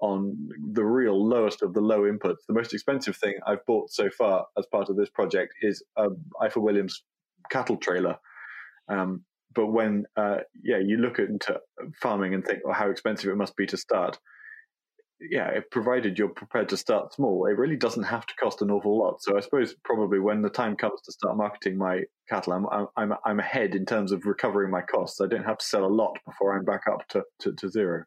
[0.00, 0.36] on
[0.72, 2.38] the real lowest of the low inputs.
[2.46, 6.08] The most expensive thing I've bought so far as part of this project is a
[6.42, 7.02] Ifor Williams
[7.50, 8.16] cattle trailer.
[8.88, 11.60] Um, but when uh, yeah, you look into
[12.02, 14.18] farming and think, well, how expensive it must be to start.
[15.20, 18.98] Yeah, provided you're prepared to start small, it really doesn't have to cost an awful
[18.98, 19.22] lot.
[19.22, 23.16] So I suppose probably when the time comes to start marketing my cattle, I'm I'm
[23.24, 25.20] I'm ahead in terms of recovering my costs.
[25.20, 28.04] I don't have to sell a lot before I'm back up to, to, to zero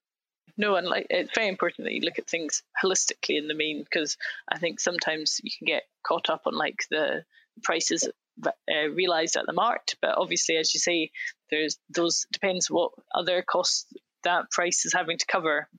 [0.58, 3.84] no, and like it's very important that you look at things holistically in the main
[3.84, 4.17] because
[4.50, 7.24] I think sometimes you can get caught up on like the
[7.63, 8.10] prices
[8.46, 11.12] uh, realized at the mart, but obviously, as you say,
[11.52, 13.86] there's those depends what other costs
[14.24, 15.70] that price is having to cover.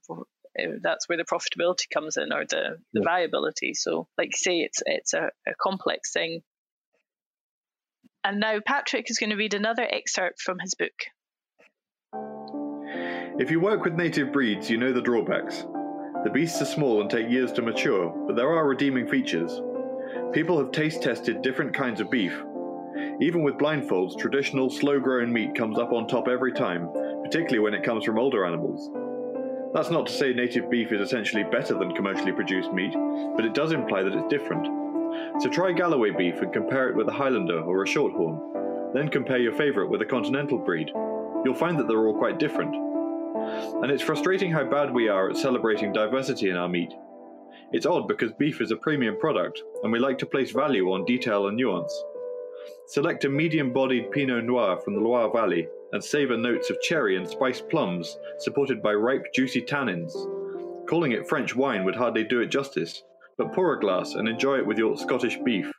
[0.58, 3.04] Uh, that's where the profitability comes in or the, the yeah.
[3.04, 3.74] viability.
[3.74, 6.42] So, like you say, it's it's a, a complex thing.
[8.24, 10.92] And now Patrick is going to read another excerpt from his book.
[13.38, 15.64] If you work with native breeds, you know the drawbacks.
[16.24, 19.62] The beasts are small and take years to mature, but there are redeeming features.
[20.32, 22.32] People have taste tested different kinds of beef.
[23.20, 26.90] Even with blindfolds, traditional slow grown meat comes up on top every time,
[27.22, 28.90] particularly when it comes from older animals.
[29.74, 32.94] That's not to say native beef is essentially better than commercially produced meat,
[33.36, 34.66] but it does imply that it's different.
[35.42, 38.94] So try Galloway beef and compare it with a Highlander or a Shorthorn.
[38.94, 40.90] Then compare your favourite with a continental breed.
[41.44, 45.36] You'll find that they're all quite different, and it's frustrating how bad we are at
[45.36, 46.92] celebrating diversity in our meat.
[47.70, 51.04] It's odd because beef is a premium product, and we like to place value on
[51.04, 51.92] detail and nuance.
[52.86, 57.16] Select a medium bodied Pinot Noir from the Loire Valley and savour notes of cherry
[57.16, 60.12] and spiced plums, supported by ripe, juicy tannins.
[60.88, 63.02] Calling it French wine would hardly do it justice,
[63.36, 65.70] but pour a glass and enjoy it with your Scottish beef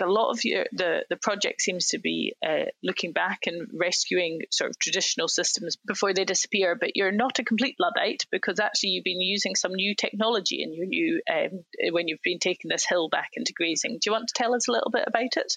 [0.00, 4.40] a lot of your, the the project seems to be uh, looking back and rescuing
[4.50, 6.76] sort of traditional systems before they disappear.
[6.78, 10.74] But you're not a complete luddite because actually you've been using some new technology in
[10.74, 13.92] your new um, when you've been taking this hill back into grazing.
[13.92, 15.56] Do you want to tell us a little bit about it?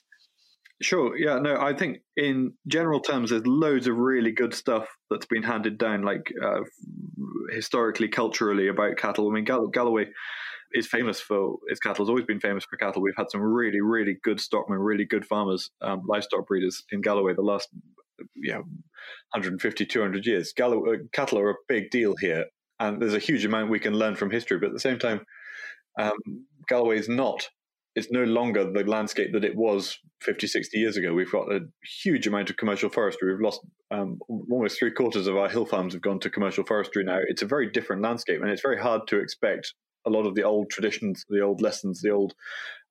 [0.84, 1.18] Sure.
[1.18, 1.40] Yeah.
[1.40, 5.78] No, I think in general terms, there's loads of really good stuff that's been handed
[5.78, 6.60] down, like uh,
[7.52, 9.30] historically, culturally about cattle.
[9.30, 10.08] I mean, Gall- Galloway
[10.74, 12.04] is famous for its cattle.
[12.06, 13.02] Has always been famous for cattle.
[13.02, 17.34] We've had some really, really good stockmen, really good farmers, um, livestock breeders in Galloway
[17.34, 17.70] the last,
[18.36, 20.54] yeah, 150, 200 years.
[20.62, 20.76] Uh,
[21.14, 22.46] cattle are a big deal here,
[22.82, 24.60] and there's a huge amount we can learn from history.
[24.60, 25.22] But at the same time,
[26.00, 26.18] um,
[26.68, 27.48] Galloway is not.
[27.96, 31.14] It's no longer the landscape that it was 50, 60 years ago.
[31.14, 31.60] We've got a
[32.04, 33.32] huge amount of commercial forestry.
[33.32, 37.04] We've lost um, almost three quarters of our hill farms have gone to commercial forestry
[37.04, 37.20] now.
[37.28, 39.74] It's a very different landscape, and it's very hard to expect
[40.06, 42.34] a lot of the old traditions, the old lessons, the old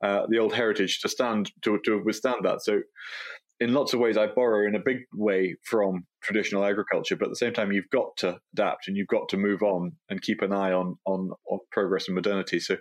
[0.02, 2.62] uh, the old heritage to stand to to withstand that.
[2.62, 2.80] So
[3.62, 7.30] in lots of ways, I borrow in a big way from traditional agriculture, but at
[7.30, 10.42] the same time, you've got to adapt and you've got to move on and keep
[10.42, 12.58] an eye on on, on progress and modernity.
[12.58, 12.76] So,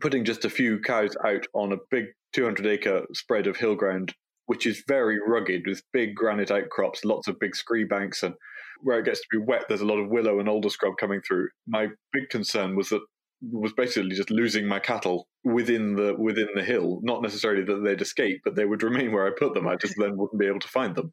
[0.00, 4.14] putting just a few cows out on a big 200 acre spread of hill ground,
[4.46, 8.34] which is very rugged with big granite outcrops, lots of big scree banks, and
[8.82, 11.20] where it gets to be wet, there's a lot of willow and alder scrub coming
[11.20, 11.48] through.
[11.66, 13.02] My big concern was that
[13.50, 17.00] was basically just losing my cattle within the within the hill.
[17.02, 19.68] Not necessarily that they'd escape, but they would remain where I put them.
[19.68, 21.12] I just then wouldn't be able to find them.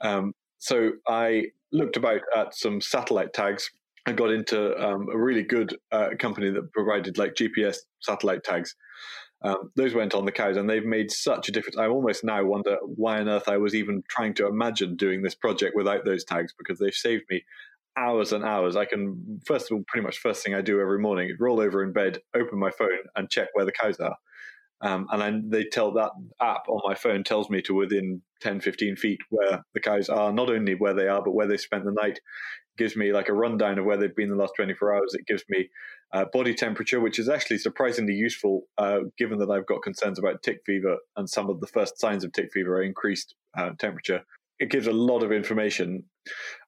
[0.00, 3.70] Um, so I looked about at some satellite tags.
[4.08, 8.74] I got into um, a really good uh, company that provided like GPS satellite tags.
[9.42, 11.76] Um, those went on the cows, and they've made such a difference.
[11.76, 15.34] I almost now wonder why on earth I was even trying to imagine doing this
[15.34, 17.44] project without those tags because they've saved me
[17.98, 18.76] hours and hours.
[18.76, 21.82] I can first of all, pretty much first thing I do every morning, roll over
[21.82, 24.16] in bed, open my phone, and check where the cows are.
[24.80, 28.60] Um, and then they tell that app on my phone tells me to within 10,
[28.60, 31.84] 15 feet where the cows are, not only where they are, but where they spent
[31.84, 32.20] the night.
[32.78, 35.14] Gives me like a rundown of where they've been the last 24 hours.
[35.14, 35.68] It gives me
[36.12, 40.42] uh, body temperature, which is actually surprisingly useful uh, given that I've got concerns about
[40.42, 44.24] tick fever and some of the first signs of tick fever are increased uh, temperature
[44.58, 46.04] it gives a lot of information.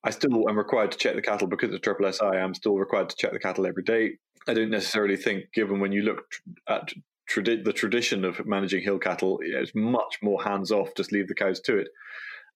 [0.04, 2.24] I still am required to check the cattle because of triple SI.
[2.24, 4.12] I'm still required to check the cattle every day.
[4.48, 6.22] I don't necessarily think, given when you look
[6.68, 6.92] at
[7.36, 10.90] the tradition of managing hill cattle, it's much more hands off.
[10.96, 11.88] Just leave the cows to it.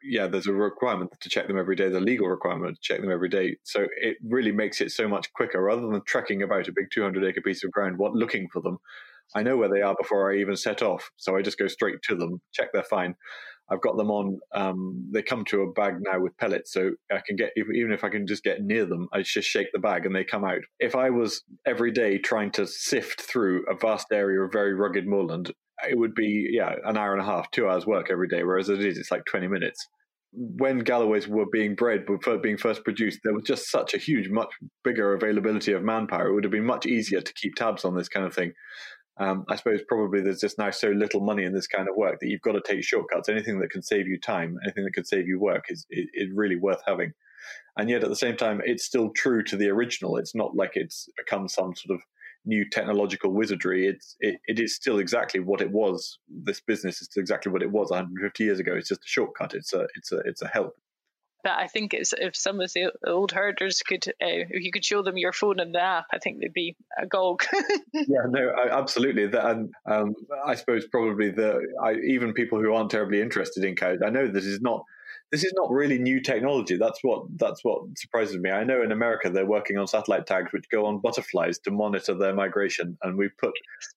[0.06, 1.88] Yeah, there's a requirement to check them every day.
[1.88, 3.56] The legal requirement to check them every day.
[3.62, 7.24] So it really makes it so much quicker rather than trekking about a big 200
[7.24, 8.78] acre piece of ground, what looking for them.
[9.34, 12.02] I know where they are before I even set off, so I just go straight
[12.02, 13.14] to them, check they're fine,
[13.70, 14.40] I've got them on.
[14.54, 18.04] Um, they come to a bag now with pellets, so I can get even if
[18.04, 20.60] I can just get near them, I just shake the bag and they come out.
[20.78, 25.06] If I was every day trying to sift through a vast area of very rugged
[25.06, 25.52] moorland,
[25.88, 28.42] it would be yeah an hour and a half, two hours work every day.
[28.44, 29.87] Whereas it is, it's like twenty minutes.
[30.37, 32.06] When Galloways were being bred,
[32.42, 36.26] being first produced, there was just such a huge, much bigger availability of manpower.
[36.26, 38.52] It would have been much easier to keep tabs on this kind of thing.
[39.16, 42.18] Um, I suppose probably there's just now so little money in this kind of work
[42.18, 43.28] that you've got to take shortcuts.
[43.28, 46.30] Anything that can save you time, anything that can save you work is, is, is
[46.34, 47.12] really worth having.
[47.78, 50.16] And yet at the same time, it's still true to the original.
[50.16, 52.02] It's not like it's become some sort of
[52.44, 53.87] new technological wizardry.
[53.87, 56.18] It's it, it is still exactly what it was.
[56.28, 58.74] This business is exactly what it was 150 years ago.
[58.74, 59.54] It's just a shortcut.
[59.54, 60.74] It's a it's a it's a help
[61.44, 64.85] but I think it's, if some of the old herders could, uh, if you could
[64.85, 67.44] show them your phone and the app, I think they'd be a agog.
[67.92, 69.26] yeah, no, absolutely.
[69.26, 73.76] That, and um, I suppose probably the I, even people who aren't terribly interested in
[73.76, 74.85] code, I know this is not
[75.35, 76.77] this is not really new technology.
[76.77, 78.51] That's what that's what surprises me.
[78.51, 82.14] I know in America they're working on satellite tags which go on butterflies to monitor
[82.14, 83.51] their migration, and we've put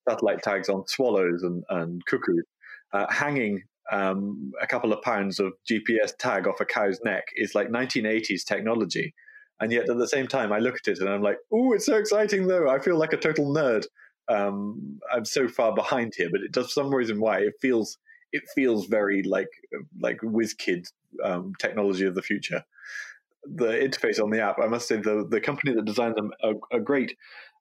[0.10, 2.44] satellite tags on swallows and, and cuckoos.
[2.92, 7.54] Uh, hanging um, a couple of pounds of GPS tag off a cow's neck is
[7.54, 9.14] like 1980s technology.
[9.60, 11.86] And yet at the same time, I look at it and I'm like, oh, it's
[11.86, 12.68] so exciting though.
[12.68, 13.86] I feel like a total nerd.
[14.28, 17.98] Um, I'm so far behind here, but it does for some reason why it feels
[18.32, 19.50] it feels very like
[20.00, 20.88] like whiz kid
[21.24, 22.64] um, technology of the future.
[23.46, 26.56] The interface on the app, I must say, the the company that designed them are,
[26.72, 27.16] are great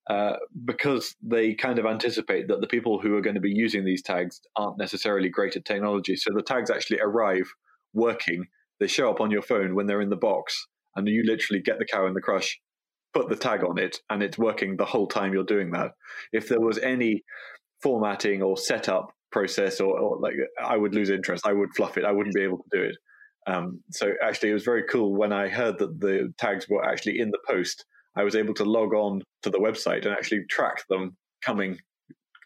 [0.09, 3.85] uh, because they kind of anticipate that the people who are going to be using
[3.85, 6.14] these tags aren't necessarily great at technology.
[6.16, 7.52] So the tags actually arrive
[7.92, 8.46] working.
[8.79, 11.79] They show up on your phone when they're in the box, and you literally get
[11.79, 12.61] the cow in the crush,
[13.14, 15.92] put the tag on it, and it's working the whole time you're doing that.
[16.33, 17.24] If there was any
[17.83, 22.05] formatting or setup process, or, or like I would lose interest, I would fluff it.
[22.05, 22.96] I wouldn't be able to do it.
[23.46, 27.20] Um, so actually, it was very cool when I heard that the tags were actually
[27.20, 27.85] in the post
[28.16, 31.79] I was able to log on to the website and actually track them coming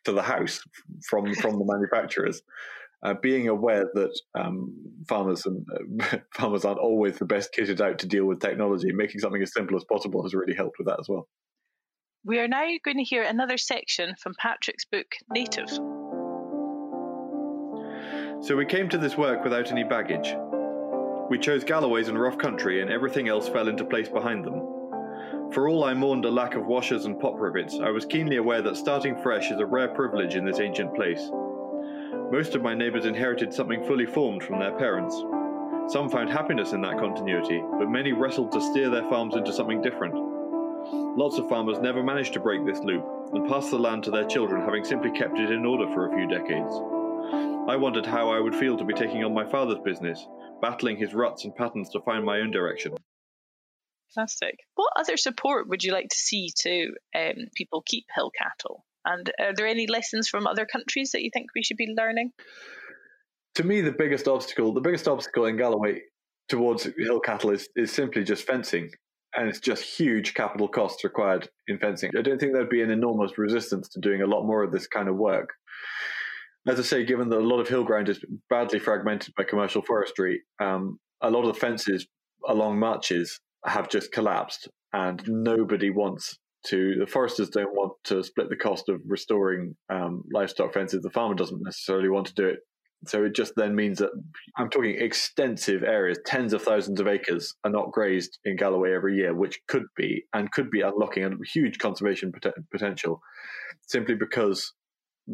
[0.05, 0.61] to the house
[1.09, 2.43] from from the manufacturers.
[3.03, 4.75] Uh, being aware that um,
[5.09, 5.65] farmers and
[6.03, 9.55] uh, farmers aren't always the best kitted out to deal with technology, making something as
[9.55, 11.27] simple as possible has really helped with that as well.
[12.27, 16.00] We are now going to hear another section from Patrick's book, Native.
[18.43, 20.35] So we came to this work without any baggage.
[21.29, 25.53] We chose Galloways and rough country, and everything else fell into place behind them.
[25.53, 28.63] For all I mourned a lack of washers and pop rivets, I was keenly aware
[28.63, 31.31] that starting fresh is a rare privilege in this ancient place.
[32.33, 35.15] Most of my neighbours inherited something fully formed from their parents.
[35.93, 39.83] Some found happiness in that continuity, but many wrestled to steer their farms into something
[39.83, 40.15] different.
[41.15, 44.27] Lots of farmers never managed to break this loop and passed the land to their
[44.27, 46.75] children, having simply kept it in order for a few decades.
[47.69, 50.27] I wondered how I would feel to be taking on my father's business,
[50.61, 52.95] battling his ruts and patterns to find my own direction.
[54.15, 54.59] Fantastic.
[54.75, 58.85] What other support would you like to see to um, people keep hill cattle?
[59.05, 62.33] And are there any lessons from other countries that you think we should be learning?
[63.55, 66.01] To me, the biggest obstacle, the biggest obstacle in Galloway
[66.49, 68.91] towards hill cattle is, is simply just fencing.
[69.35, 72.11] And it's just huge capital costs required in fencing.
[72.19, 74.89] I don't think there'd be an enormous resistance to doing a lot more of this
[74.89, 75.51] kind of work.
[76.67, 79.83] As I say, given that a lot of hill ground is badly fragmented by commercial
[79.83, 82.07] forestry, um, a lot of the fences
[82.47, 86.97] along marches have just collapsed, and nobody wants to.
[86.99, 91.03] The foresters don't want to split the cost of restoring um, livestock fences.
[91.03, 92.61] The farmer doesn't necessarily want to do it.
[93.07, 94.11] So it just then means that
[94.59, 99.17] I'm talking extensive areas, tens of thousands of acres are not grazed in Galloway every
[99.17, 103.23] year, which could be and could be unlocking a huge conservation pot- potential,
[103.87, 104.75] simply because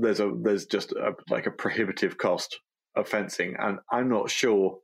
[0.01, 2.59] there's a there's just a, like a prohibitive cost
[2.94, 4.78] of fencing, and I'm not sure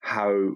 [0.00, 0.52] how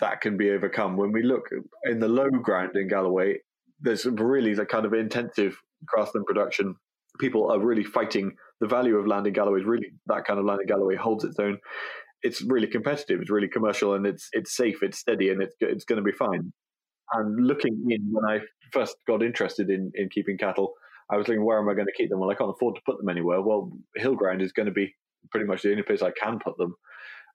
[0.00, 0.96] that can be overcome.
[0.96, 1.48] When we look
[1.84, 3.38] in the low ground in Galloway,
[3.80, 6.76] there's really the kind of intensive grassland production.
[7.18, 9.60] People are really fighting the value of land in Galloway.
[9.60, 11.58] Is really that kind of land in Galloway holds its own.
[12.22, 13.20] It's really competitive.
[13.20, 14.82] It's really commercial, and it's it's safe.
[14.82, 16.52] It's steady, and it's it's going to be fine.
[17.12, 18.40] And looking in when I
[18.72, 20.74] first got interested in in keeping cattle,
[21.10, 22.20] I was thinking, where am I going to keep them?
[22.20, 23.42] Well, I can't afford to put them anywhere.
[23.42, 24.94] Well, hill ground is going to be
[25.30, 26.74] pretty much the only place I can put them.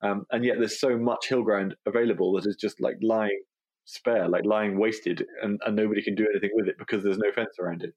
[0.01, 3.41] Um, and yet there's so much hill ground available that is just like lying
[3.85, 7.31] spare, like lying wasted, and, and nobody can do anything with it because there's no
[7.33, 7.93] fence around it.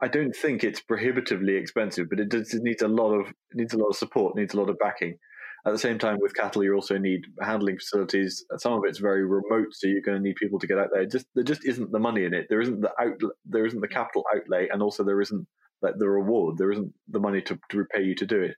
[0.00, 3.72] I don't think it's prohibitively expensive, but it, does, it needs a lot of needs
[3.72, 5.18] a lot of support, needs a lot of backing.
[5.66, 8.44] At the same time, with cattle, you also need handling facilities.
[8.58, 11.04] Some of it's very remote, so you're going to need people to get out there.
[11.06, 12.46] Just there just isn't the money in it.
[12.48, 13.20] There isn't the out.
[13.44, 15.46] There isn't the capital outlay, and also there isn't
[15.82, 16.56] like the reward.
[16.56, 18.56] There isn't the money to, to repay you to do it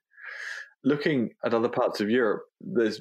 [0.85, 3.01] looking at other parts of Europe, there's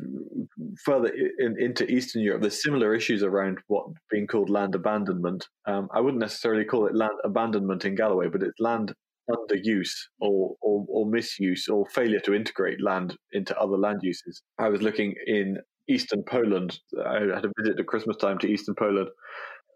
[0.83, 5.47] further in, into Eastern Europe, there's similar issues around what being called land abandonment.
[5.65, 8.93] Um, I wouldn't necessarily call it land abandonment in Galloway, but it's land
[9.29, 14.41] underuse or, or, or misuse or failure to integrate land into other land uses.
[14.59, 15.57] I was looking in
[15.89, 16.79] Eastern Poland.
[17.05, 19.09] I had a visit at Christmas time to Eastern Poland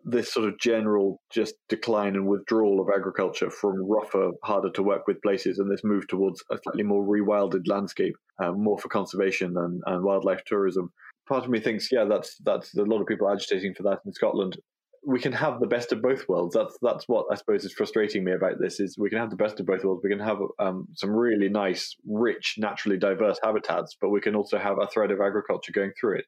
[0.03, 5.07] this sort of general just decline and withdrawal of agriculture from rougher, harder to work
[5.07, 9.55] with places, and this move towards a slightly more rewilded landscape, uh, more for conservation
[9.57, 10.91] and, and wildlife tourism.
[11.27, 14.13] Part of me thinks, yeah, that's that's a lot of people agitating for that in
[14.13, 14.57] Scotland.
[15.03, 16.53] We can have the best of both worlds.
[16.53, 18.79] That's that's what I suppose is frustrating me about this.
[18.79, 20.01] Is we can have the best of both worlds.
[20.03, 24.59] We can have um, some really nice, rich, naturally diverse habitats, but we can also
[24.59, 26.25] have a thread of agriculture going through it.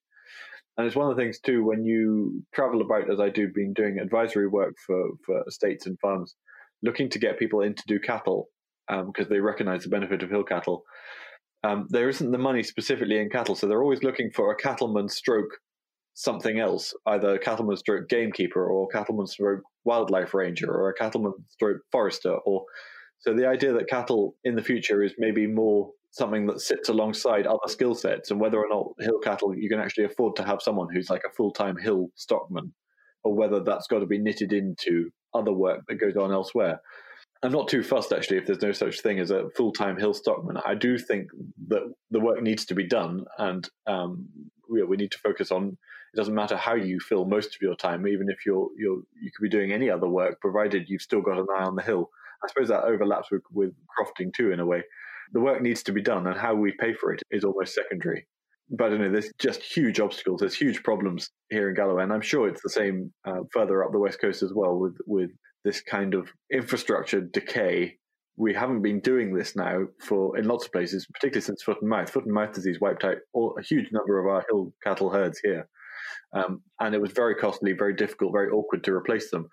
[0.76, 3.74] And it's one of the things too when you travel about, as I do, been
[3.74, 6.36] doing advisory work for for estates and farms,
[6.82, 8.50] looking to get people in to do cattle
[8.88, 10.84] because um, they recognise the benefit of hill cattle.
[11.64, 15.08] Um, there isn't the money specifically in cattle, so they're always looking for a cattleman
[15.10, 15.60] stroke
[16.14, 20.94] something else, either a cattleman stroke gamekeeper or a cattleman stroke wildlife ranger or a
[20.94, 22.36] cattleman stroke forester.
[22.46, 22.66] Or
[23.20, 27.48] so the idea that cattle in the future is maybe more something that sits alongside
[27.48, 30.62] other skill sets and whether or not hill cattle you can actually afford to have
[30.62, 32.72] someone who's like a full-time hill stockman
[33.24, 36.80] or whether that's got to be knitted into other work that goes on elsewhere
[37.42, 40.56] i'm not too fussed actually if there's no such thing as a full-time hill stockman
[40.68, 41.32] i do think
[41.68, 44.28] that the work needs to be done and um,
[44.70, 45.76] we, we need to focus on
[46.14, 49.32] it doesn't matter how you fill most of your time even if you're you're you
[49.36, 52.10] could be doing any other work provided you've still got an eye on the hill
[52.44, 54.84] i suppose that overlaps with, with crofting too in a way
[55.34, 58.28] the work needs to be done, and how we pay for it is almost secondary.
[58.70, 60.40] But you know, there's just huge obstacles.
[60.40, 63.92] There's huge problems here in Galloway, and I'm sure it's the same uh, further up
[63.92, 65.32] the west coast as well with with
[65.64, 67.98] this kind of infrastructure decay.
[68.36, 71.90] We haven't been doing this now for in lots of places, particularly since foot and
[71.90, 72.10] mouth.
[72.10, 75.40] Foot and mouth disease wiped out all, a huge number of our hill cattle herds
[75.44, 75.68] here,
[76.34, 79.48] um, and it was very costly, very difficult, very awkward to replace them.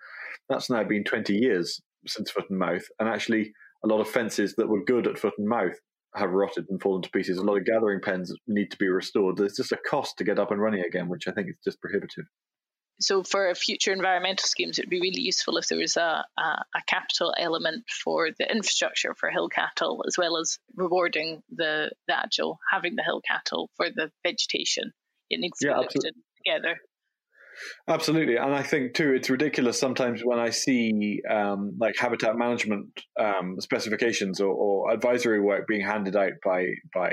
[0.49, 4.55] That's now been 20 years since foot and mouth, and actually a lot of fences
[4.55, 5.75] that were good at foot and mouth
[6.15, 7.37] have rotted and fallen to pieces.
[7.37, 9.37] A lot of gathering pens need to be restored.
[9.37, 11.79] There's just a cost to get up and running again, which I think is just
[11.79, 12.25] prohibitive.
[12.99, 16.41] So, for future environmental schemes, it would be really useful if there was a, a,
[16.41, 22.15] a, capital element for the infrastructure for hill cattle, as well as rewarding the, the
[22.15, 24.93] actual having the hill cattle for the vegetation.
[25.31, 26.11] It needs to yeah, be looked
[26.45, 26.75] together.
[27.87, 32.87] Absolutely, and I think too it's ridiculous sometimes when I see um, like habitat management
[33.19, 37.11] um, specifications or, or, advisory work being handed out by by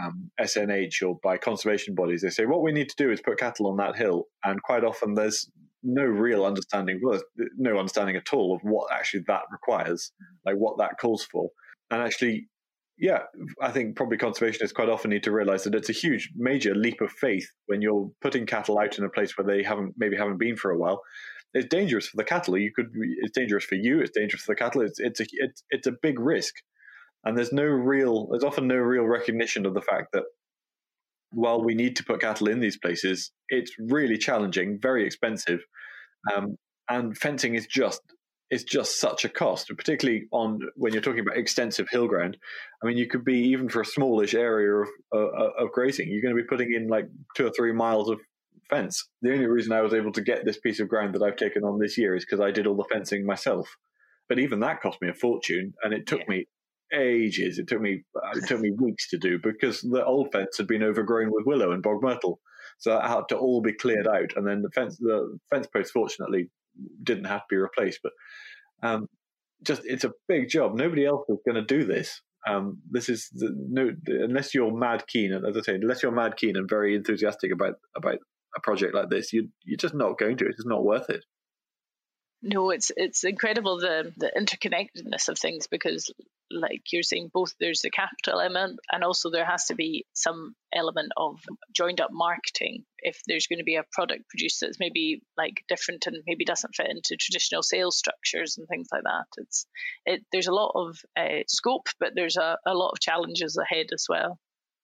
[0.00, 2.22] um, SNH or by conservation bodies.
[2.22, 4.84] They say what we need to do is put cattle on that hill, and quite
[4.84, 5.50] often there's
[5.82, 7.20] no real understanding, well,
[7.56, 10.12] no understanding at all of what actually that requires,
[10.44, 11.50] like what that calls for,
[11.90, 12.48] and actually
[13.00, 13.20] yeah,
[13.62, 17.00] I think probably conservationists quite often need to realize that it's a huge, major leap
[17.00, 20.36] of faith when you're putting cattle out in a place where they haven't maybe haven't
[20.36, 21.00] been for a while.
[21.54, 22.58] It's dangerous for the cattle.
[22.58, 22.92] You could.
[23.22, 24.00] It's dangerous for you.
[24.00, 24.82] It's dangerous for the cattle.
[24.82, 26.54] It's it's a it's, it's a big risk,
[27.24, 28.28] and there's no real.
[28.28, 30.24] There's often no real recognition of the fact that
[31.30, 35.60] while we need to put cattle in these places, it's really challenging, very expensive,
[36.34, 36.56] um,
[36.90, 38.02] and fencing is just
[38.50, 42.36] is just such a cost, particularly on when you're talking about extensive hill ground.
[42.82, 46.22] I mean, you could be even for a smallish area of uh, of grazing, you're
[46.22, 48.18] going to be putting in like two or three miles of
[48.68, 49.08] fence.
[49.22, 51.64] The only reason I was able to get this piece of ground that I've taken
[51.64, 53.68] on this year is because I did all the fencing myself.
[54.28, 56.26] But even that cost me a fortune, and it took yeah.
[56.28, 56.46] me
[56.92, 57.58] ages.
[57.58, 60.66] It took me uh, it took me weeks to do because the old fence had
[60.66, 62.40] been overgrown with willow and bog myrtle,
[62.78, 64.32] so that had to all be cleared out.
[64.34, 66.48] And then the fence the fence posts fortunately
[67.02, 68.00] didn't have to be replaced.
[68.02, 68.12] But
[68.82, 69.06] um,
[69.62, 70.74] just it's a big job.
[70.74, 72.20] Nobody else is going to do this.
[72.48, 76.12] Um, this is the, no unless you're mad keen, and as I say, unless you're
[76.12, 78.18] mad keen and very enthusiastic about about
[78.56, 80.46] a project like this, you you're just not going to.
[80.46, 81.24] It's not worth it.
[82.42, 86.10] No, it's it's incredible the the interconnectedness of things because,
[86.50, 90.54] like you're saying, both there's the capital element and also there has to be some
[90.74, 91.38] element of
[91.74, 92.84] joined up marketing.
[92.98, 96.74] If there's going to be a product produced that's maybe like different and maybe doesn't
[96.74, 99.66] fit into traditional sales structures and things like that, it's
[100.06, 103.88] it there's a lot of uh, scope, but there's a, a lot of challenges ahead
[103.92, 104.38] as well.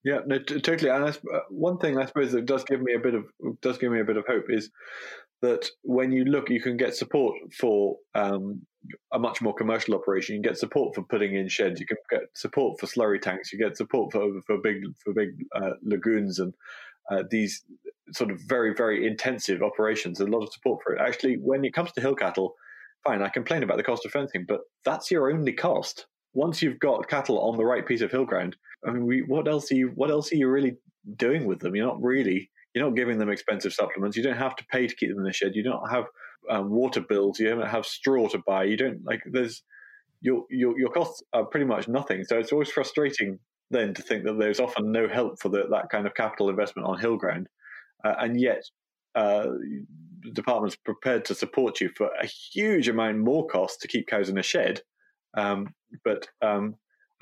[0.04, 0.90] Yeah, no, t- totally.
[0.90, 3.24] And I, uh, one thing I suppose that does give me a bit of
[3.61, 4.70] does give me a bit of hope is
[5.47, 8.62] that when you look, you can get support for um,
[9.12, 10.34] a much more commercial operation.
[10.34, 11.80] You can get support for putting in sheds.
[11.80, 13.53] You can get support for slurry tanks.
[13.53, 16.53] You get support for for big for big uh, lagoons and
[17.11, 17.64] uh, these
[18.12, 20.18] sort of very very intensive operations.
[20.18, 21.01] There's a lot of support for it.
[21.01, 22.55] Actually, when it comes to hill cattle,
[23.05, 23.22] fine.
[23.22, 26.07] I complain about the cost of fencing, but that's your only cost.
[26.34, 29.49] Once you've got cattle on the right piece of hill ground, I mean, we, what
[29.49, 29.92] else are you?
[29.94, 30.76] What else are you really
[31.16, 31.74] doing with them?
[31.74, 34.18] You're not really you're not giving them expensive supplements.
[34.18, 35.55] You don't have to pay to keep them in the shed.
[35.55, 36.05] You don't have
[36.51, 37.41] um, water bills.
[37.41, 38.64] You don't have straw to buy.
[38.64, 39.62] You don't like there's
[40.20, 42.22] your your your costs are pretty much nothing.
[42.24, 43.39] So it's always frustrating
[43.70, 46.87] then to think that there's often no help for the, that kind of capital investment
[46.87, 47.49] on hill ground,
[48.05, 48.62] uh, and yet
[49.14, 49.47] uh,
[50.22, 54.29] the department's prepared to support you for a huge amount more cost to keep cows
[54.29, 54.83] in a shed.
[55.35, 55.72] Um,
[56.05, 56.74] but um,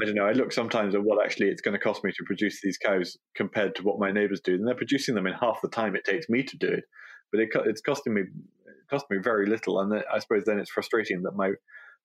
[0.03, 0.27] I don't know.
[0.27, 3.17] I look sometimes at what actually it's going to cost me to produce these cows
[3.37, 6.05] compared to what my neighbours do, and they're producing them in half the time it
[6.05, 6.85] takes me to do it.
[7.31, 10.71] But it, it's costing me it cost me very little, and I suppose then it's
[10.71, 11.53] frustrating that my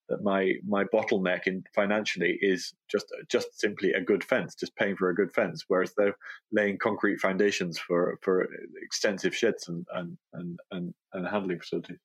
[0.09, 4.95] that my my bottleneck in financially is just just simply a good fence, just paying
[4.95, 6.15] for a good fence, whereas they're
[6.51, 8.47] laying concrete foundations for for
[8.83, 11.99] extensive sheds and and and and, and handling facilities.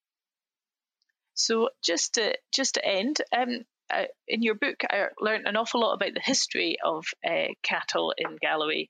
[1.35, 5.81] So just to just to end, um, uh, in your book, I learned an awful
[5.81, 8.89] lot about the history of uh, cattle in Galloway.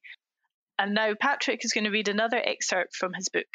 [0.79, 3.47] And now Patrick is going to read another excerpt from his book.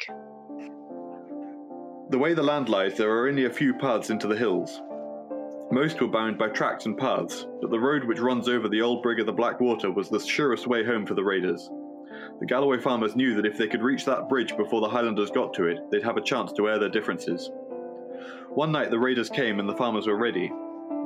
[2.10, 4.80] The way the land lies, there are only a few paths into the hills.
[5.70, 9.02] Most were bound by tracks and paths, but the road which runs over the old
[9.02, 11.70] brig of the Blackwater was the surest way home for the raiders.
[12.40, 15.54] The Galloway farmers knew that if they could reach that bridge before the Highlanders got
[15.54, 17.48] to it, they'd have a chance to air their differences.
[18.48, 20.50] One night the raiders came and the farmers were ready,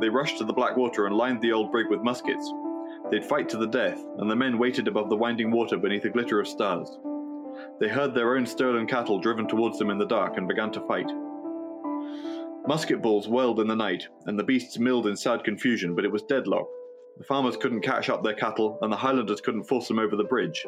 [0.00, 2.52] they rushed to the Blackwater and lined the old brig with muskets.
[3.10, 6.10] They'd fight to the death, and the men waited above the winding water beneath a
[6.10, 6.98] glitter of stars.
[7.80, 10.86] They heard their own stolen cattle driven towards them in the dark and began to
[10.86, 11.10] fight.
[12.66, 16.12] Musket balls whirled in the night, and the beasts milled in sad confusion, but it
[16.12, 16.66] was deadlock.
[17.18, 20.24] The farmers couldn't catch up their cattle, and the Highlanders couldn't force them over the
[20.24, 20.66] bridge.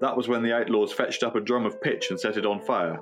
[0.00, 2.60] That was when the outlaws fetched up a drum of pitch and set it on
[2.62, 3.00] fire,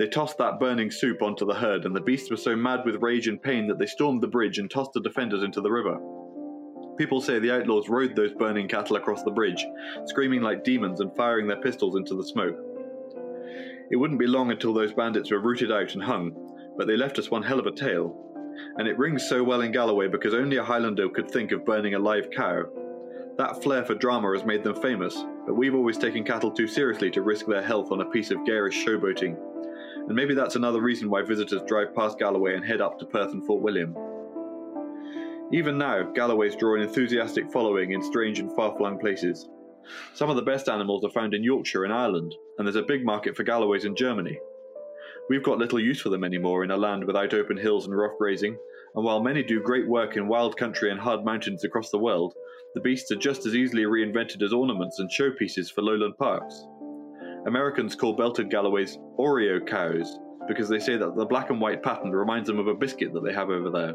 [0.00, 3.02] they tossed that burning soup onto the herd, and the beasts were so mad with
[3.02, 5.98] rage and pain that they stormed the bridge and tossed the defenders into the river.
[6.96, 9.62] People say the outlaws rode those burning cattle across the bridge,
[10.06, 12.56] screaming like demons and firing their pistols into the smoke.
[13.90, 16.32] It wouldn't be long until those bandits were rooted out and hung,
[16.78, 18.16] but they left us one hell of a tale.
[18.78, 21.92] And it rings so well in Galloway because only a Highlander could think of burning
[21.92, 22.62] a live cow.
[23.36, 27.10] That flair for drama has made them famous, but we've always taken cattle too seriously
[27.10, 29.36] to risk their health on a piece of garish showboating
[30.06, 33.32] and maybe that's another reason why visitors drive past Galloway and head up to Perth
[33.32, 33.94] and Fort William.
[35.52, 39.48] Even now, Galloway's draw an enthusiastic following in strange and far flung places.
[40.14, 43.04] Some of the best animals are found in Yorkshire and Ireland, and there's a big
[43.04, 44.38] market for Galloways in Germany.
[45.28, 48.16] We've got little use for them anymore in a land without open hills and rough
[48.18, 48.56] grazing,
[48.94, 52.34] and while many do great work in wild country and hard mountains across the world,
[52.74, 56.64] the beasts are just as easily reinvented as ornaments and showpieces for lowland parks.
[57.46, 62.12] Americans call belted Galloways Oreo cows because they say that the black and white pattern
[62.12, 63.94] reminds them of a biscuit that they have over there.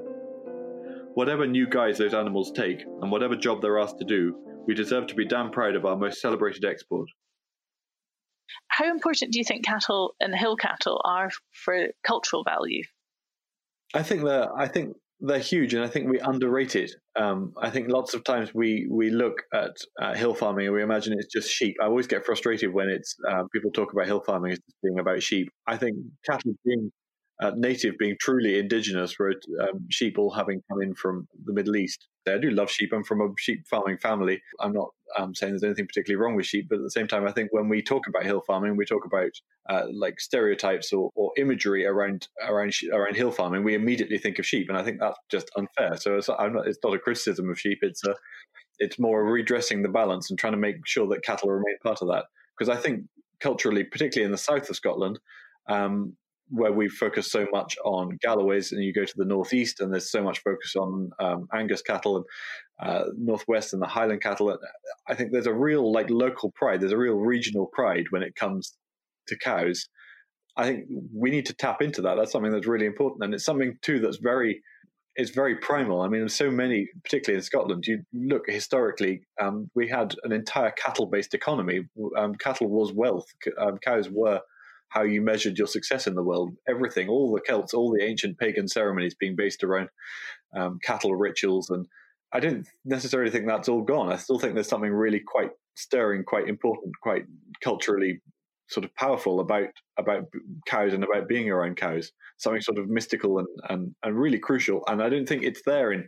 [1.13, 4.35] Whatever new guise those animals take, and whatever job they're asked to do,
[4.67, 7.07] we deserve to be damn proud of our most celebrated export.
[8.67, 12.83] How important do you think cattle and hill cattle are for cultural value?
[13.93, 16.91] I think that I think they're huge, and I think we underrate it.
[17.15, 20.83] Um, I think lots of times we we look at uh, hill farming and we
[20.83, 21.75] imagine it's just sheep.
[21.81, 25.23] I always get frustrated when it's uh, people talk about hill farming as being about
[25.23, 25.49] sheep.
[25.67, 26.91] I think cattle being
[27.41, 31.75] uh, native being truly indigenous, where um, sheep all having come in from the Middle
[31.75, 32.07] East.
[32.27, 32.91] I do love sheep.
[32.91, 34.41] I'm from a sheep farming family.
[34.59, 37.27] I'm not um, saying there's anything particularly wrong with sheep, but at the same time,
[37.27, 39.29] I think when we talk about hill farming, we talk about
[39.69, 43.63] uh, like stereotypes or, or, imagery around around around hill farming.
[43.63, 45.97] We immediately think of sheep, and I think that's just unfair.
[45.97, 47.79] So it's, not, it's not a criticism of sheep.
[47.81, 48.15] It's a
[48.79, 52.07] it's more redressing the balance and trying to make sure that cattle remain part of
[52.09, 52.25] that.
[52.57, 53.05] Because I think
[53.39, 55.19] culturally, particularly in the south of Scotland,
[55.67, 56.15] um,
[56.49, 60.11] where we focus so much on Galloways, and you go to the northeast, and there's
[60.11, 62.25] so much focus on um, Angus cattle and
[62.79, 64.49] uh, northwest and the Highland cattle.
[64.49, 64.59] And
[65.07, 66.81] I think there's a real like local pride.
[66.81, 68.75] There's a real regional pride when it comes
[69.27, 69.87] to cows.
[70.57, 72.15] I think we need to tap into that.
[72.15, 74.61] That's something that's really important, and it's something too that's very
[75.15, 76.01] it's very primal.
[76.01, 80.71] I mean, so many, particularly in Scotland, you look historically, um, we had an entire
[80.71, 81.87] cattle-based economy.
[82.17, 83.25] Um, cattle was wealth.
[83.57, 84.41] Um, cows were
[84.89, 86.53] how you measured your success in the world.
[86.67, 89.89] Everything, all the Celts, all the ancient pagan ceremonies being based around
[90.55, 91.69] um, cattle rituals.
[91.69, 91.87] And
[92.33, 94.11] I don't necessarily think that's all gone.
[94.11, 97.25] I still think there's something really quite stirring, quite important, quite
[97.63, 98.21] culturally
[98.67, 99.69] sort of powerful about
[99.99, 100.23] about
[100.65, 102.11] cows and about being around cows.
[102.37, 104.83] Something sort of mystical and, and, and really crucial.
[104.87, 106.07] And I don't think it's there in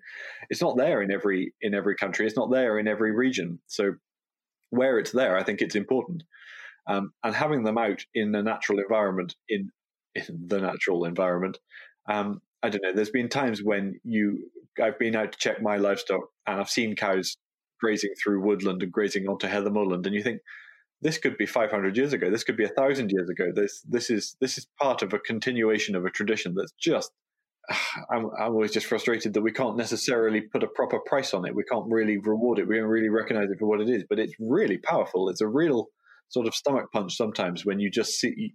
[0.50, 2.26] it's not there in every in every country.
[2.26, 3.60] It's not there in every region.
[3.68, 3.96] So
[4.70, 6.24] where it's there, I think it's important
[6.88, 9.70] um, and having them out in a natural environment in,
[10.16, 11.58] in the natural environment.
[12.10, 12.94] Um, I don't know.
[12.94, 14.50] There's been times when you
[14.82, 17.36] I've been out to check my livestock and I've seen cows
[17.80, 20.42] grazing through woodland and grazing onto heather moorland, and you think
[21.02, 22.30] this could be 500 years ago.
[22.32, 23.52] This could be a thousand years ago.
[23.54, 27.12] This this is this is part of a continuation of a tradition that's just.
[28.10, 31.54] I'm, I'm always just frustrated that we can't necessarily put a proper price on it.
[31.54, 32.68] We can't really reward it.
[32.68, 34.06] We don't really recognize it for what it is.
[34.10, 35.30] But it's really powerful.
[35.30, 35.88] It's a real
[36.30, 38.54] sort of stomach punch sometimes when you just see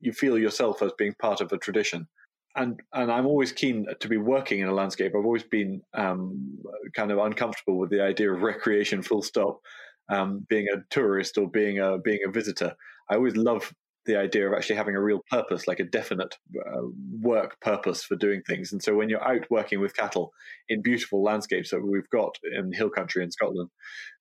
[0.00, 2.06] you feel yourself as being part of a tradition.
[2.54, 5.12] And and I'm always keen to be working in a landscape.
[5.16, 6.58] I've always been um,
[6.94, 9.60] kind of uncomfortable with the idea of recreation, full stop.
[10.10, 12.74] Um, being a tourist or being a being a visitor,
[13.08, 13.72] I always love
[14.06, 16.82] the idea of actually having a real purpose, like a definite uh,
[17.20, 18.72] work purpose for doing things.
[18.72, 20.32] And so when you're out working with cattle
[20.68, 23.70] in beautiful landscapes that we've got in hill country in Scotland,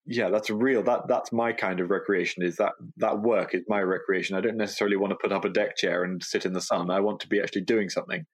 [0.05, 0.83] yeah, that's real.
[0.83, 2.43] That that's my kind of recreation.
[2.43, 4.35] Is that that work is my recreation.
[4.35, 6.89] I don't necessarily want to put up a deck chair and sit in the sun.
[6.89, 8.25] I want to be actually doing something.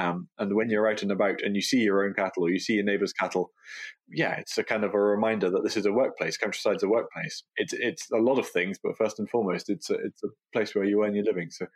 [0.00, 2.58] Um, and when you're out and about and you see your own cattle or you
[2.58, 3.50] see your neighbour's cattle,
[4.08, 6.36] yeah, it's a kind of a reminder that this is a workplace.
[6.36, 7.42] Countryside's a workplace.
[7.56, 10.74] It's it's a lot of things, but first and foremost, it's a, it's a place
[10.74, 11.50] where you earn your living.
[11.50, 11.66] So,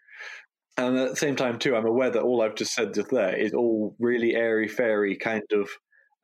[0.78, 3.36] and at the same time, too, I'm aware that all I've just said just there
[3.36, 5.68] is all really airy fairy kind of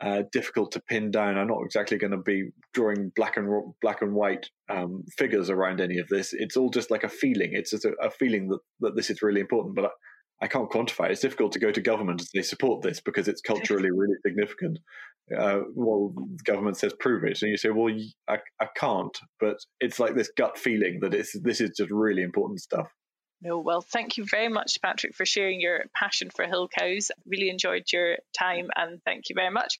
[0.00, 1.36] uh, difficult to pin down.
[1.36, 5.80] I'm not exactly going to be drawing black and black and white um, figures around
[5.80, 6.32] any of this.
[6.32, 7.50] It's all just like a feeling.
[7.52, 9.74] It's just a, a feeling that, that this is really important.
[9.76, 9.90] But
[10.40, 11.06] I, can't quantify.
[11.06, 11.12] It.
[11.12, 14.78] It's difficult to go to government and say support this because it's culturally really significant.
[15.36, 17.94] Uh, well, the government says prove it, and you say, well,
[18.28, 19.16] I, I can't.
[19.38, 22.88] But it's like this gut feeling that it's this is just really important stuff.
[23.42, 27.10] No, well, thank you very much, Patrick, for sharing your passion for hill cows.
[27.24, 29.78] Really enjoyed your time and thank you very much.